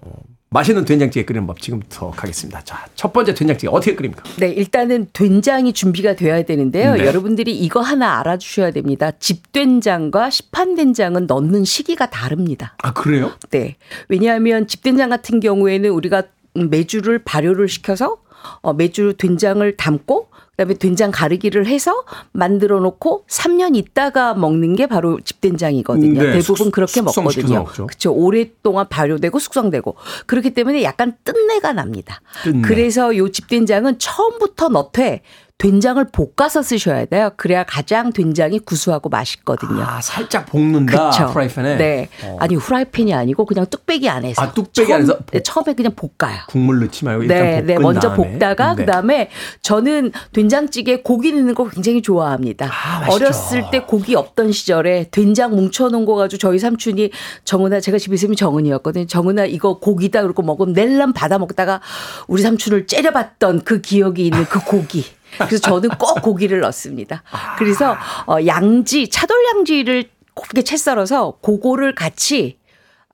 [0.51, 2.63] 맛있는 된장찌개 끓이는 법 지금부터 가겠습니다.
[2.65, 4.23] 자, 첫 번째 된장찌개 어떻게 끓입니까?
[4.37, 6.95] 네, 일단은 된장이 준비가 되어야 되는데요.
[6.95, 7.07] 네.
[7.07, 9.13] 여러분들이 이거 하나 알아주셔야 됩니다.
[9.19, 12.77] 집된장과 시판된장은 넣는 시기가 다릅니다.
[12.83, 13.33] 아, 그래요?
[13.51, 13.77] 네.
[14.09, 18.19] 왜냐하면 집된장 같은 경우에는 우리가 매주를 발효를 시켜서
[18.61, 25.19] 어, 매주 된장을 담고 그다음에 된장 가르기를 해서 만들어 놓고 3년 있다가 먹는 게 바로
[25.21, 26.23] 집된장이거든요.
[26.23, 27.65] 네, 대부분 숙- 그렇게 먹거든요.
[27.87, 28.13] 그렇죠.
[28.13, 29.97] 오랫동안 발효되고 숙성되고
[30.27, 32.21] 그렇기 때문에 약간 뜬내가 납니다.
[32.45, 32.61] 뜬내.
[32.69, 35.23] 그래서 요 집된장은 처음부터 넣되
[35.63, 37.31] 된장을 볶아서 쓰셔야 돼요.
[37.37, 39.85] 그래야 가장 된장이 구수하고 맛있거든요.
[39.85, 41.11] 아, 살짝 볶는다.
[41.11, 41.33] 그쵸.
[41.33, 41.77] 프라이팬에.
[41.77, 42.09] 네.
[42.25, 42.37] 어.
[42.41, 44.43] 아니 후라이팬이 아니고 그냥 뚝배기 안에서.
[44.43, 46.39] 아, 뚝배기 처음, 안에서 네, 처음에 그냥 볶아요.
[46.49, 47.79] 국물 넣지 말고 일단 네, 네.
[47.79, 48.33] 먼저 다음에.
[48.33, 48.85] 볶다가 네.
[48.85, 49.31] 그다음에
[49.63, 52.67] 저는 된장찌개 고기 넣는 거 굉장히 좋아합니다.
[52.67, 53.15] 아, 맛있죠.
[53.15, 57.13] 어렸을 때 고기 없던 시절에 된장 뭉쳐 놓은 거 가지고 저희 삼촌이
[57.45, 59.07] 정은아 제가 집에 있으면 정은이었거든요.
[59.07, 61.81] 정은아 이거 고기다 그러고 먹으면 낼람 받아 먹다가
[62.27, 65.05] 우리 삼촌을 째려봤던 그 기억이 있는 그 고기.
[65.39, 67.23] 그래서 저는 꼭 고기를 넣습니다.
[67.59, 72.59] 그래서 어, 양지 차돌 양지를 곱게 채 썰어서 그거를 같이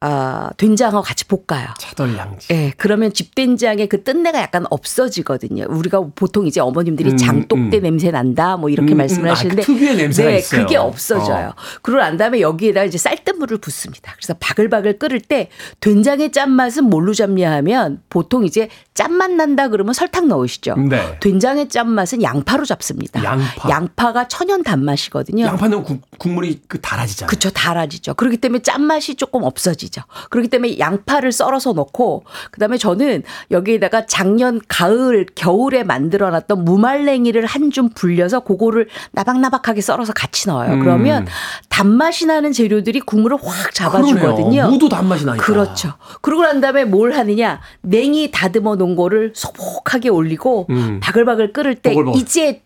[0.01, 1.66] 아, 된장하고 같이 볶아요.
[1.78, 2.49] 차돌 양지.
[2.53, 5.66] 예, 그러면 집된장의 그 뜬내가 약간 없어지거든요.
[5.68, 7.82] 우리가 보통 이제 어머님들이 음, 장독대 음.
[7.82, 9.28] 냄새 난다 뭐 이렇게 음, 말씀을 음.
[9.28, 10.61] 아, 하시는데 그 특유의 냄새가 네, 있어요.
[10.61, 11.53] 그게 없어져요.
[11.82, 14.14] 그러고 난 다음에 여기에다 이제 쌀뜨물을 붓습니다.
[14.16, 15.49] 그래서 바글바글 끓을 때
[15.80, 20.76] 된장의 짠맛은 뭘로 잡냐 하면 보통 이제 짠맛 난다 그러면 설탕 넣으시죠.
[20.76, 21.18] 네.
[21.20, 23.22] 된장의 짠맛은 양파로 잡습니다.
[23.24, 24.09] 양파.
[24.09, 25.44] 가 천연 단맛이거든요.
[25.44, 27.28] 양파 넣으면 국, 국물이 그 달아지잖아요.
[27.28, 28.14] 그쵸, 달아지죠.
[28.14, 30.03] 그렇기 때문에 짠맛이 조금 없어지 죠.
[30.30, 37.47] 그렇기 때문에 양파를 썰어서 넣고, 그 다음에 저는 여기에다가 작년 가을, 겨울에 만들어 놨던 무말랭이를
[37.47, 40.72] 한 줌 불려서 그거를 나박나박하게 썰어서 같이 넣어요.
[40.72, 40.80] 음.
[40.80, 41.26] 그러면
[41.68, 44.68] 단맛이 나는 재료들이 국물을 확 잡아주거든요.
[44.70, 45.45] 무도 단맛이 나니까.
[45.45, 45.93] 그렇죠.
[46.22, 47.61] 그러고 난 다음에 뭘 하느냐.
[47.82, 50.99] 냉이 다듬어 놓은 거를 소복하게 올리고 음.
[51.03, 52.20] 바글바글 끓을 때 보글보글.
[52.20, 52.62] 이제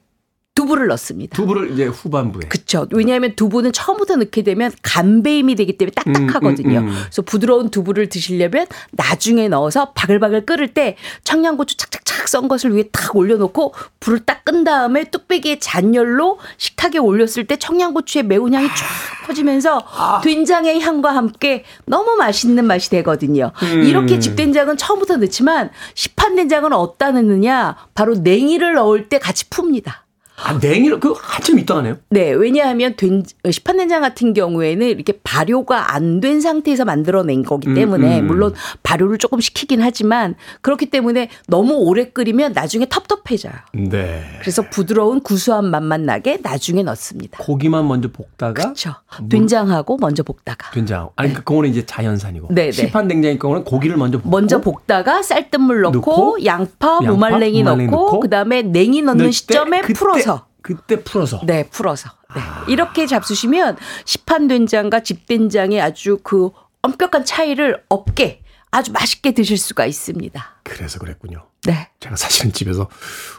[0.55, 1.37] 두부를 넣습니다.
[1.37, 2.49] 두부를 이제 후반부에.
[2.49, 2.87] 그렇죠.
[2.93, 6.81] 왜냐하면 두부는 처음부터 넣게 되면 간배임이 되기 때문에 딱딱하거든요.
[6.81, 6.95] 음, 음, 음.
[7.05, 13.17] 그래서 부드러운 두부를 드시려면 나중에 넣어서 바글바글 끓을 때 청양고추 착착착 썬 것을 위에 탁
[13.17, 19.87] 올려놓고 불을 딱 끈 다음에 뚝배기에 잔열로 식탁에 올렸을 때 청양고추의 매운 향이 쫙 퍼지면서
[20.23, 23.53] 된장의 향과 함께 너무 맛있는 맛이 되거든요.
[23.63, 23.83] 음.
[23.85, 30.02] 이렇게 집된장은 처음부터 넣지만 시판된장은 어디다 넣느냐 바로 냉이를 넣을 때 같이 풉니다.
[30.45, 31.97] 아, 냉이를 그 한참 있다 하네요.
[32.11, 38.20] 네, 왜냐하면 된, 시판 된장 같은 경우에는 이렇게 발효가 안 된 상태에서 만들어낸 거기 때문에
[38.20, 38.26] 음, 음.
[38.28, 43.53] 물론 발효를 조금 시키긴 하지만 그렇기 때문에 너무 오래 끓이면 나중에 텁텁해져요.
[43.90, 44.22] 네.
[44.40, 47.38] 그래서 부드러운 구수한 맛만 나게 나중에 넣습니다.
[47.43, 48.95] 고기만 먼저 볶다가 그렇죠.
[49.28, 51.11] 된장하고 먼저 볶다가 된장.
[51.16, 52.49] 아니 그 그거는 이제 자연산이고.
[52.51, 52.72] 네, 네.
[52.72, 57.90] 시판 된장의 경우는 고기를 먼저 볶고 먼저 볶다가 쌀뜨물 넣고, 넣고, 양파, 양파, 무말랭이, 무말랭이
[57.90, 60.32] 넣고, 넣고, 그다음에 냉이 넣는 시점에 풀어서
[60.63, 61.41] 그때 풀어서.
[61.45, 62.11] 네, 풀어서.
[62.35, 62.41] 네.
[62.69, 66.51] 이렇게 잡수시면 시판 된장과 집 된장의 아주 그
[66.83, 70.61] 엄격한 차이를 없게 아주 맛있게 드실 수가 있습니다.
[70.65, 71.47] 그래서 그랬군요.
[71.65, 71.89] 네.
[72.01, 72.89] 제가 사실은 집에서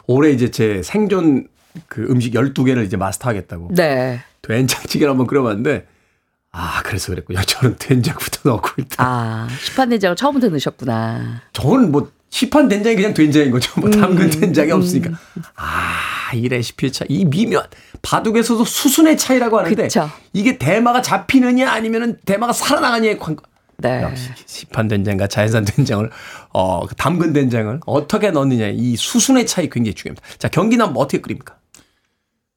[0.06, 1.48] 올해 이제 제 생존
[1.88, 4.22] 그 음식 12개를 이제 마스터하겠다고 네.
[4.42, 5.86] 된장찌개를 한번 끓여봤는데
[6.52, 7.42] 아 그래서 그랬군요.
[7.42, 11.42] 저는 된장부터 넣고 일단 아, 시판 된장을 처음부터 넣으셨구나.
[11.52, 13.72] 저는 뭐 시판 된장이 그냥 된장인 거죠.
[13.76, 15.10] 음, 뭐 담근 된장이 없으니까.
[15.54, 17.68] 아, 이 레시피의 차, 이 미묘한
[18.02, 20.10] 바둑에서도 수순의 차이라고 하는데 그쵸.
[20.32, 23.36] 이게 대마가 잡히느냐 아니면은 대마가 살아나가냐의 관.
[23.76, 24.02] 네.
[24.02, 26.10] 역시 시판 된장과 자연산 된장을
[26.52, 30.26] 어, 그 담근 된장을 어떻게 넣느냐 이 수순의 차이 굉장히 중요합니다.
[30.38, 31.54] 자, 경기는 뭐 어떻게 끓입니까?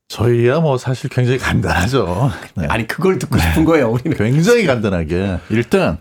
[0.08, 2.32] 저희야 뭐 사실 굉장히 간단하죠.
[2.56, 2.66] 네.
[2.70, 3.92] 아니 그걸 듣고 싶은 거예요.
[3.92, 6.00] 우리는 굉장히 간단하게 일단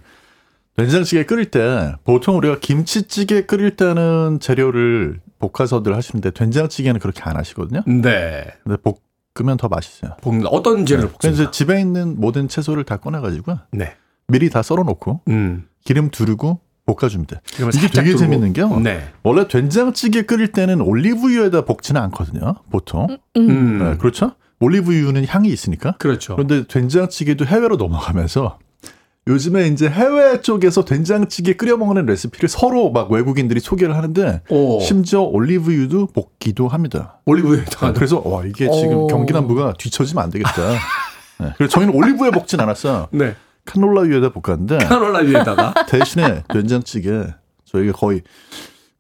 [0.77, 7.83] 된장찌개 끓일 때 보통 우리가 김치찌개 끓일 때는 재료를 볶아서들 하시는데 된장찌개는 그렇게 안 하시거든요.
[7.87, 8.47] 네.
[8.65, 8.77] 근데
[9.35, 10.13] 볶으면 더 맛있어요.
[10.23, 11.51] 볶는 어떤 재료를 이제 볶습니까?
[11.51, 13.95] 집에 있는 모든 채소를 다 꺼내가지고 네.
[14.29, 15.67] 미리 다 썰어놓고 음.
[15.85, 16.61] 기름 두르고.
[16.87, 18.19] 기름을 이게 되게 두르고.
[18.19, 18.79] 재밌는 게요.
[18.79, 19.09] 네.
[19.25, 22.55] 원래 된장찌개 끓일 때는 올리브유에다 볶지는 않거든요.
[22.71, 23.09] 보통.
[23.37, 23.79] 음.
[23.79, 24.37] 네, 그렇죠?
[24.61, 25.97] 올리브유는 향이 있으니까.
[25.99, 26.37] 그렇죠.
[26.37, 28.61] 그런데 된장찌개도 해외로 넘어가면서
[29.29, 34.79] 요즘에 이제 해외 쪽에서 된장찌개 끓여 먹는 레시피를 서로 막 외국인들이 소개를 하는데 오.
[34.81, 37.19] 심지어 올리브유도 볶기도 합니다.
[37.27, 39.07] 올리브유에다가 그래서 와 이게 지금 오.
[39.09, 40.53] 경기 남부가 뒤처지면 안 되겠다.
[41.41, 41.53] 네.
[41.57, 43.09] 그래서 저희는 올리브유에 볶진 않았어요.
[43.11, 43.35] 네.
[43.65, 47.25] 카놀라유에다 볶았는데 카놀라유에다가 대신에 된장찌개
[47.65, 48.23] 저희가 거의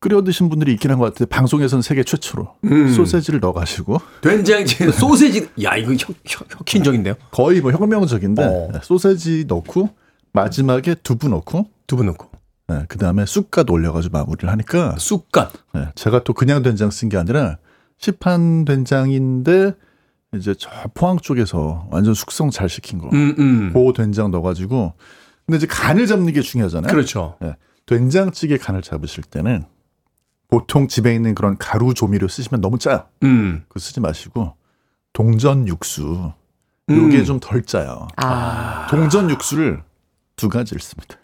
[0.00, 1.26] 끓여 드신 분들이 있긴 한 것 같아요.
[1.26, 2.92] 방송에서는 세계 최초로 음.
[2.92, 7.14] 소세지를 넣어가지고 된장찌개 소세지 야 이거 혁, 혁, 혁신적인데요.
[7.30, 8.68] 거의 뭐 혁명적인데 어.
[8.72, 9.88] 네, 소세지 넣고
[10.36, 12.30] 마지막에 두부 넣고 두부 넣고
[12.68, 15.52] 네, 그 다음에 쑥갓 올려가지고 마무리를 하니까 쑥갓.
[15.74, 17.58] 네, 제가 또 그냥 된장 쓴 게 아니라
[17.98, 19.72] 시판 된장인데
[20.34, 23.08] 이제 저 포항 쪽에서 완전 숙성 잘 시킨 거.
[23.12, 23.72] 음, 음.
[23.72, 24.92] 고 된장 넣어가지고
[25.46, 26.92] 근데 이제 간을 잡는 게 중요하잖아요.
[26.92, 27.36] 그렇죠.
[27.40, 27.54] 네,
[27.86, 29.64] 된장찌개 간을 잡으실 때는
[30.48, 33.04] 보통 집에 있는 그런 가루 조미료 쓰시면 너무 짜요.
[33.22, 33.64] 음.
[33.68, 34.54] 그거 쓰지 마시고
[35.12, 36.32] 동전 육수
[36.90, 36.96] 음.
[36.96, 38.08] 요게 좀 덜 짜요.
[38.16, 38.86] 아.
[38.90, 39.82] 동전 육수를
[40.36, 41.16] 두 가지를 씁니다.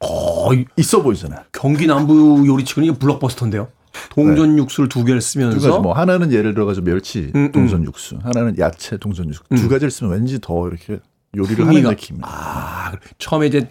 [0.00, 1.42] 어, 이 있어 보이잖아요.
[1.52, 3.68] 경기 남부 요리치고는 이게 블록버스터인데요.
[4.10, 7.52] 동전 육수를 두 개를 두 쓰면서 가지 뭐 하나는 예를 들어가지고 멸치 음, 음.
[7.52, 9.42] 동전 육수, 하나는 야채 동전 육수.
[9.52, 9.56] 음.
[9.56, 11.00] 두 가지를 쓰면 왠지 더 이렇게
[11.36, 12.22] 요리를 하는 흥미가- 느낌이에요.
[12.26, 13.68] 아, 처음에 이제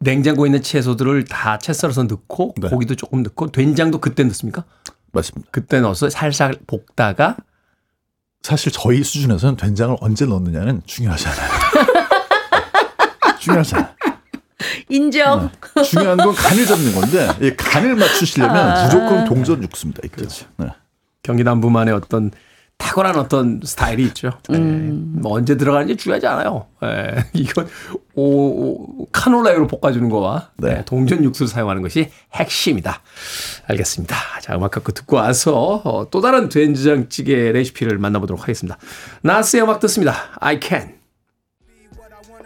[0.00, 2.68] 냉장고에 있는 채소들을 다 채 썰어서 넣고 네.
[2.68, 4.64] 고기도 조금 넣고 된장도 그때 넣습니까?
[5.12, 5.48] 맞습니다.
[5.52, 7.36] 그때 넣어서 살살 볶다가
[8.42, 11.50] 사실 저희 수준에서는 된장을 언제 넣느냐는 중요하지 않아요.
[13.40, 13.90] 중요하지 않아요.
[14.88, 15.50] 인정.
[15.84, 20.02] 중요한 건 간을 잡는 건데 이 간을 맞추시려면 무조건 동전 육수입니다.
[20.04, 20.26] 이때.
[20.58, 20.66] 네.
[21.22, 22.30] 경기 남부만의 어떤
[22.80, 24.30] 탁월한 어떤 스타일이 있죠.
[24.48, 24.58] 네.
[24.58, 26.66] 뭐 언제 들어가는지 중요하지 않아요.
[26.82, 27.24] 예.
[27.38, 27.68] 이건
[28.14, 30.76] 오, 오, 카놀라유로 볶아주는 거와 네.
[30.76, 33.02] 네, 동전 육수를 사용하는 것이 핵심이다.
[33.68, 34.16] 알겠습니다.
[34.40, 38.78] 자, 음악 갖고 듣고 와서 어, 또 다른 된장찌개 레시피를 만나보도록 하겠습니다.
[39.22, 40.30] 나스의 음악 듣습니다.
[40.40, 40.99] I can.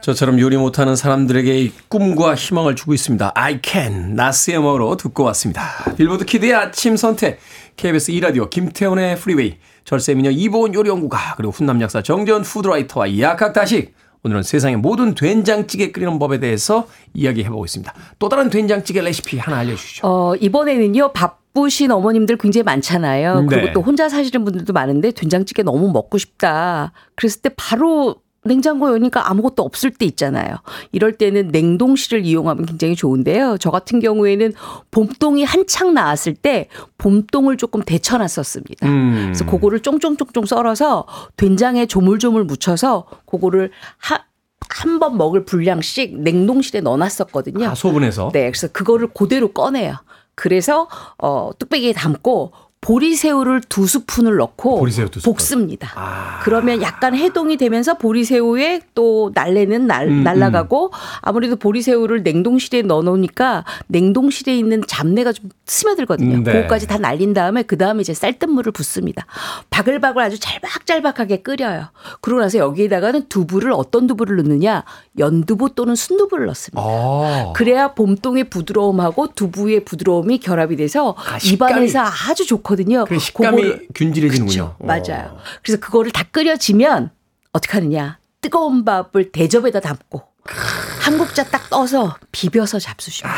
[0.04, 3.32] 저처럼 요리 못하는 사람들에게 이 꿈과 희망을 주고 있습니다.
[3.34, 4.14] I can.
[4.14, 5.62] 나스의 음악으로 듣고 왔습니다.
[5.96, 7.38] 빌보드 키드의 아침 선택.
[7.76, 9.56] KBS 2라디오 김태훈의 프리웨이.
[9.86, 13.94] 절세미녀 이보은 요리연구가 그리고 훈남 약사 정재훈 food writer와 약학다식.
[14.24, 17.94] 오늘은 세상의 모든 된장찌개 끓이는 법에 대해서 이야기해보고 있습니다.
[18.18, 20.06] 또 다른 된장찌개 레시피 하나 알려주시죠.
[20.06, 23.40] 어, 이번에는요, 바쁘신 어머님들 굉장히 많잖아요.
[23.40, 23.46] 네.
[23.48, 26.92] 그리고 또 혼자 사시는 분들도 많은데 된장찌개 너무 먹고 싶다.
[27.16, 30.56] 그랬을 때 바로 냉장고에 오니까 아무것도 없을 때 있잖아요.
[30.92, 33.56] 이럴 때는 냉동실을 이용하면 굉장히 좋은데요.
[33.58, 34.52] 저 같은 경우에는
[34.90, 36.68] 봄동이 한창 나왔을 때
[36.98, 38.86] 봄동을 조금 데쳐놨었습니다.
[38.86, 39.22] 음.
[39.26, 43.70] 그래서 그거를 쫑쫑쫑쫑 썰어서 된장에 조물조물 묻혀서 그거를
[44.68, 47.68] 한번 먹을 분량씩 냉동실에 넣어놨었거든요.
[47.68, 48.30] 아, 소분해서.
[48.32, 49.94] 네, 그래서 그거를 그대로 꺼내요.
[50.34, 50.88] 그래서
[51.18, 52.52] 어 뚝배기에 담고
[52.84, 55.32] 보리새우를 두 스푼을 넣고 보리새우 두 스푼.
[55.32, 55.90] 볶습니다.
[55.94, 56.40] 아.
[56.42, 64.54] 그러면 약간 해동이 되면서 보리새우에 또 날래는 날, 음, 날라가고 아무래도 보리새우를 냉동실에 넣어놓으니까 냉동실에
[64.58, 66.36] 있는 잡내가 좀 스며들거든요.
[66.36, 66.52] 음, 네.
[66.52, 69.24] 그거까지 다 날린 다음에 그 다음에 이제 쌀뜨물을 붓습니다.
[69.70, 71.86] 바글바글 아주 짤박짤박하게 끓여요.
[72.20, 74.84] 그러고 나서 여기에다가는 두부를 어떤 두부를 넣느냐
[75.18, 76.82] 연두부 또는 순두부를 넣습니다.
[76.82, 77.52] 아.
[77.56, 82.73] 그래야 봄동의 부드러움하고 두부의 부드러움이 결합이 돼서 아, 입안에서 아주 좋거든요.
[83.06, 84.76] 그 식감이 그거를- 균질해지는군요.
[84.78, 85.38] 그쵸, 맞아요.
[85.62, 87.10] 그래서 그거를 다 끓여지면
[87.52, 88.18] 어떻게 하느냐.
[88.40, 90.22] 뜨거운 밥을 대접에다 담고
[91.00, 93.34] 한 국자 딱 떠서 비벼서 잡수십니다.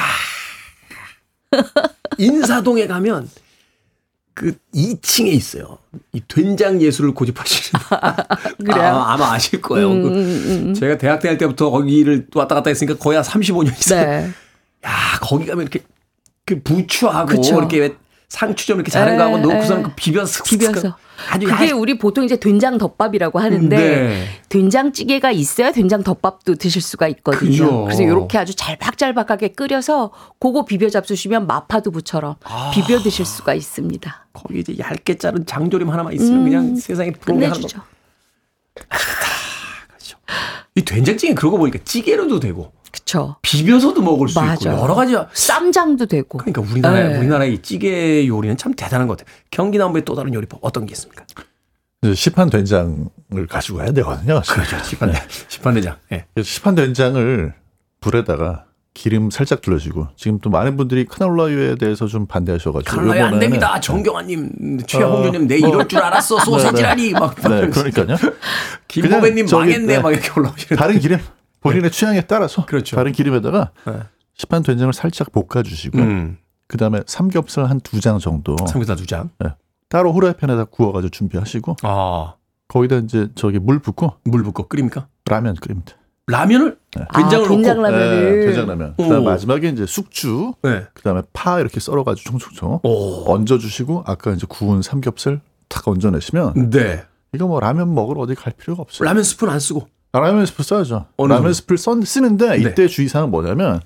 [2.18, 3.30] 인사동에 가면
[4.34, 5.78] 그 2층에 있어요.
[6.12, 7.82] 이 된장 예술을 고집하시는.
[8.66, 8.82] 그래요?
[8.97, 9.91] 아, 아마 아실 거예요.
[9.93, 10.74] 음, 그 음, 음.
[10.74, 14.05] 제가 대학 다닐 때부터 거기를 왔다 갔다 했으니까 거의 한 35년 있어요.
[14.07, 14.30] 네.
[14.84, 14.91] 야,
[15.22, 15.80] 거기 가면 이렇게
[16.45, 17.57] 그 부추하고 그쵸.
[17.57, 17.95] 이렇게 왜
[18.29, 19.85] 상추 좀 이렇게 자른 거 하고 에, 넣고서는 에.
[19.85, 20.97] 그 비벼서 비벼서.
[21.31, 24.27] 아주 그게 얇- 우리 보통 이제 된장 덮밥이라고 하는데 네.
[24.49, 27.49] 된장찌개가 있어야 된장 덮밥도 드실 수가 있거든요.
[27.51, 27.85] 그죠.
[27.85, 30.11] 그래서 이렇게 아주 잘박잘박하게 끓여서
[30.41, 32.70] 그거 비벼 잡수시면 마파두부처럼 아.
[32.74, 34.27] 비벼 드실 수가 있습니다.
[34.33, 37.81] 거기 이제 얇게 자른 장조림 하나만 있으면 그냥 세상에 부러운 게 하나 끝내주죠.
[40.74, 43.36] 이 된장찌개 그러고 보니까 찌개로도 되고 그쵸.
[43.42, 44.64] 비벼서도 먹을 수 있고.
[44.70, 46.38] 여러 가지 쌈장도 되고.
[46.38, 47.18] 그러니까 우리나라 네.
[47.18, 49.34] 우리나라의 찌개 요리는 참 대단한 것 같아요.
[49.51, 51.24] 경기 남부의 또 다른 요리법 어떤 게 있습니까?
[52.14, 54.40] 시판 된장을 가지고 가야 되거든요.
[54.49, 54.78] 그렇죠.
[54.84, 55.12] 시판
[55.49, 55.97] 시판대장.
[56.12, 56.24] 예.
[56.34, 57.53] 그래서 시판 된장을
[58.01, 63.78] 불에다가 기름 살짝 둘러주고 지금 또 많은 분들이 카놀라유에 대해서 좀 반대하셔가지고 칼라야 안 됩니다.
[63.78, 65.68] 정경환님, 최영준님, 내 어.
[65.68, 66.38] 이럴 줄 알았어.
[66.40, 67.34] 소세지라니 막.
[67.36, 68.16] 네, 그러니까요.
[68.88, 69.86] 김보배님 망했네.
[69.86, 69.99] 네.
[70.01, 70.78] 막 이렇게 올라오시는.
[70.78, 71.20] 다른 기름
[71.71, 72.97] 본인의 취향에 따라서 그렇죠.
[72.97, 73.93] 다른 기름에다가 네.
[74.35, 76.39] 시판 된장을 살짝 볶아주시고 음.
[76.69, 79.31] 그 다음에 삼겹살 한 두 장 정도 삼겹살 두 장.
[79.89, 82.35] 따로 후라이팬에다 구워가지고 준비하시고 아,
[82.69, 85.07] 거기다 이제 저기 물 붓고 물 붓고 끓입니까?
[85.27, 85.95] 라면 끓입니다.
[86.29, 87.93] 라면을 아, 된장을 된장 넣고.
[87.95, 88.41] 라면을.
[88.41, 88.95] 네, 된장라면.
[88.97, 89.25] 그다음 오.
[89.27, 90.87] 마지막에 이제 숙주, 네.
[90.93, 93.33] 그다음에 파 이렇게 썰어가지고 총총총 오.
[93.33, 97.05] 얹어주시고 아까 이제 구운 삼겹살 탁 얹어내시면 네.
[97.33, 99.07] 이거 뭐 라면 먹으러 어디 갈 필요가 없어요.
[99.07, 99.87] 라면 스프 안 쓰고.
[100.13, 101.07] 아, 라면 스프 써야죠.
[101.19, 101.53] 라면?
[101.53, 102.71] 스프를 써, 쓰는데 네.
[102.71, 103.81] 이때 주의사항은 뭐냐면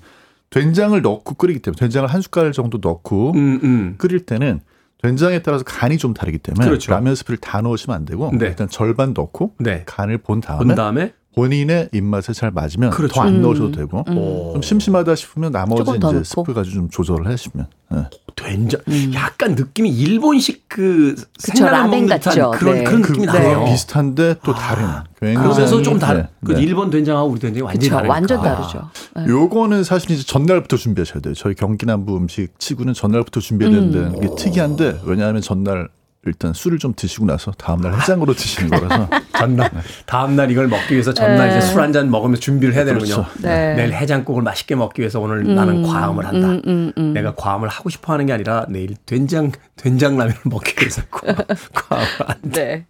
[0.49, 3.95] 된장을 넣고 끓이기 때문에 된장을 한 숟갈 정도 넣고 음, 음.
[3.97, 4.61] 끓일 때는
[5.01, 6.91] 된장에 따라서 간이 좀 다르기 때문에 그렇죠.
[6.91, 8.47] 라면 스프를 다 넣으시면 안 되고 네.
[8.47, 9.83] 일단 절반 넣고 네.
[9.85, 13.13] 간을 본 다음에 본 다음에 본인의 입맛에 잘 맞으면 그렇죠.
[13.13, 13.41] 더 안 음.
[13.41, 14.53] 넣으셔도 되고 오.
[14.53, 16.23] 좀 심심하다 싶으면 나머지 이제.
[16.23, 18.05] 스프 가지고 좀 조절을 하시면 예.
[18.35, 18.81] 된장.
[19.13, 22.51] 약간 느낌이 일본식 그 생라면 먹는 듯한 같죠.
[22.51, 22.83] 그런 네.
[22.83, 23.65] 그런 그 느낌이 거 나네요.
[23.65, 24.87] 비슷한데 또 다른
[25.19, 26.21] 굉장히 그러면서 좀 다른.
[26.23, 26.61] 네, 그 네.
[26.63, 27.89] 일본 된장하고 우리 된장이 완전히.
[27.89, 28.13] 다르니까.
[28.13, 28.89] 완전 다르죠.
[29.15, 29.25] 네.
[29.27, 31.33] 요거는 사실 이제 전날부터 준비하셔야 돼요.
[31.33, 35.89] 저희 경기 남부 음식 치고는 전날부터 준비해야 되는데 이게 특이한데 왜냐하면 전날
[36.25, 39.71] 일단 술을 좀 드시고 나서 다음날 해장으로 드시는 거라서 전날
[40.05, 41.57] 다음 날 이걸 먹기 위해서 전날 네.
[41.57, 43.15] 이제 술 한 잔 먹으면서 준비를 해야 되는군요.
[43.15, 43.31] 그렇죠.
[43.41, 43.73] 네.
[43.73, 46.47] 내일 해장국을 맛있게 먹기 위해서 오늘 나는 과음을 한다.
[46.49, 47.13] 음, 음, 음.
[47.13, 51.21] 내가 과음을 하고 싶어 하는 게 아니라 내일 된장 된장 라면을 먹기 위해서 과-
[51.73, 52.37] 과음을 한다.
[52.43, 52.85] 네.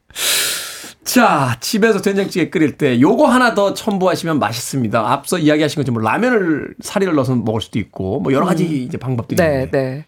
[1.04, 5.00] 자, 집에서 된장찌개 끓일 때 요거 하나 더 첨부하시면 맛있습니다.
[5.12, 9.36] 앞서 이야기하신 것처럼 뭐 라면을 사리를 넣어서 먹을 수도 있고 뭐 여러 가지 이제 방법들이
[9.42, 9.72] 네, 있는데.
[9.72, 10.06] 네.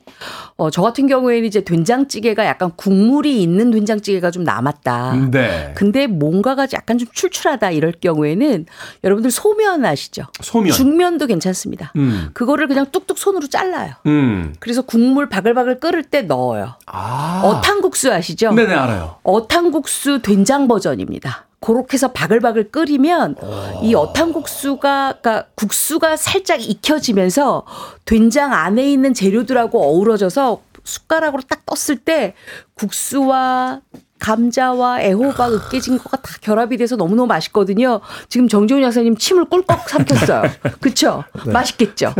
[0.55, 5.29] 어, 저 같은 경우에는 이제 된장찌개가 약간 국물이 있는 된장찌개가 좀 남았다.
[5.31, 5.73] 네.
[5.75, 8.65] 근데 뭔가가 약간 좀 출출하다 이럴 경우에는
[9.03, 10.27] 여러분들 소면 아시죠?
[10.41, 10.71] 소면.
[10.71, 11.91] 중면도 괜찮습니다.
[11.95, 12.29] 음.
[12.33, 13.93] 그거를 그냥 뚝뚝 손으로 잘라요.
[14.05, 14.53] 음.
[14.59, 16.75] 그래서 국물 바글바글 끓을 때 넣어요.
[16.85, 17.41] 아.
[17.43, 18.51] 어탕국수 아시죠?
[18.53, 19.15] 네네 알아요.
[19.23, 21.47] 어탕국수 된장 버전입니다.
[21.63, 23.37] 그렇게 해서 바글바글 끓이면
[23.83, 27.65] 이 어탕국수가 그러니까 국수가 살짝 익혀지면서
[28.03, 32.33] 된장 안에 있는 재료들하고 어우러져서 숟가락으로 딱 떴을 때
[32.75, 33.79] 국수와
[34.23, 37.99] 감자와 애호박 으깨진 거가 다 결합이 돼서 너무너무 맛있거든요.
[38.29, 40.43] 지금 정재훈 약사님 침을 꿀꺽 삼켰어요.
[40.79, 41.25] 그쵸?
[41.45, 42.13] 맛있겠죠?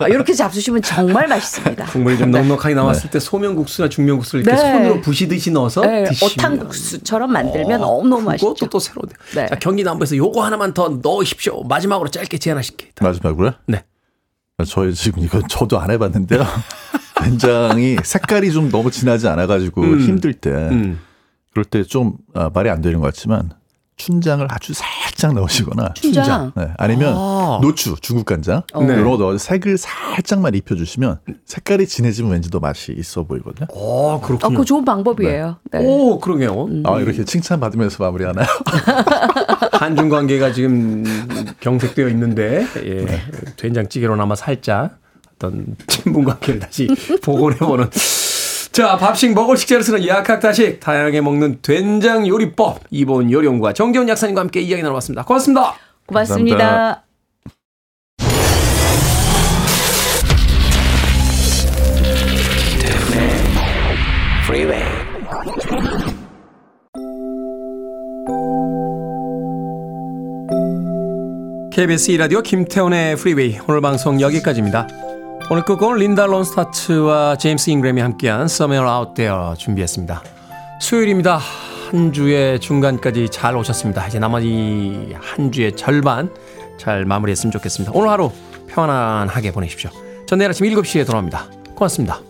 [0.00, 1.86] 아, 이렇게 잡수시면 정말 맛있습니다.
[1.86, 4.72] 국물이 좀 넉넉하게 나왔을 때 소면국수나 중면국수를 이렇게 네.
[4.72, 8.54] 손으로 부시듯이 넣어서 네, 드시면 어탕국수처럼 만들면 너무너무 맛있죠.
[8.54, 9.14] 그것도 또 새로운데.
[9.36, 9.46] 네.
[9.46, 11.62] 자, 경기 남부에서 요거 하나만 더 넣으십시오.
[11.62, 12.90] 마지막으로 짧게 제안하실게요.
[13.00, 13.52] 마지막으로요.
[13.66, 13.84] 네.
[14.66, 16.44] 저희 지금 이거 저도 안 해봤는데요.
[17.22, 20.00] 된장이 색깔이 좀 너무 진하지 않아가지고 음.
[20.00, 20.98] 힘들 때 음.
[21.54, 23.50] 그럴 때좀 아, 말이 안 되는 것 같지만
[23.96, 26.50] 춘장을 아주 살짝 넣으시거나 춘장.
[26.56, 27.60] 네, 아니면 아.
[27.62, 28.86] 노추 중국 간장 네.
[28.86, 33.68] 이런 거 넣어 색을 살짝만 입혀주시면 색깔이 진해지면 왠지 더 맛이 있어 보이거든요.
[33.72, 34.50] 어, 어, 그렇군요.
[34.50, 35.56] 그거 좋은 방법이에요.
[35.70, 35.78] 네.
[35.78, 36.68] 오, 그러게요.
[36.84, 38.46] 아 이렇게 칭찬 받으면서 마무리하나요?
[39.78, 41.04] 한중 관계가 지금
[41.60, 43.06] 경색되어 있는데 예,
[43.56, 44.98] 된장찌개로나마 살짝
[45.36, 46.88] 어떤 친분 관계를 다시
[47.22, 47.90] 복원해보는
[48.74, 54.58] 자 밥식 먹을 식재를 쓰는 약학다식 다양하게 먹는 된장 요리법 이본 요리원과 정재훈 약사님과 함께
[54.62, 56.56] 이야기 나눠봤습니다 고맙습니다 고맙습니다.
[56.58, 57.04] 감사합니다.
[71.70, 75.13] KBS 2라디오 김태훈의 프리웨이 오늘 방송 여기까지입니다
[75.50, 80.22] 오늘 끝곡은 린다 론스타츠와 제임스 잉그램이 함께한 Somewhere Out There 준비했습니다.
[80.80, 81.38] 수요일입니다.
[81.90, 84.06] 한 주의 중간까지 잘 오셨습니다.
[84.08, 86.30] 이제 나머지 한 주의 절반
[86.78, 87.92] 잘 마무리했으면 좋겠습니다.
[87.94, 88.30] 오늘 하루
[88.68, 89.90] 편안하게 보내십시오.
[90.26, 91.46] 전 내일 아침 7시에 돌아옵니다.
[91.74, 92.20] 고맙습니다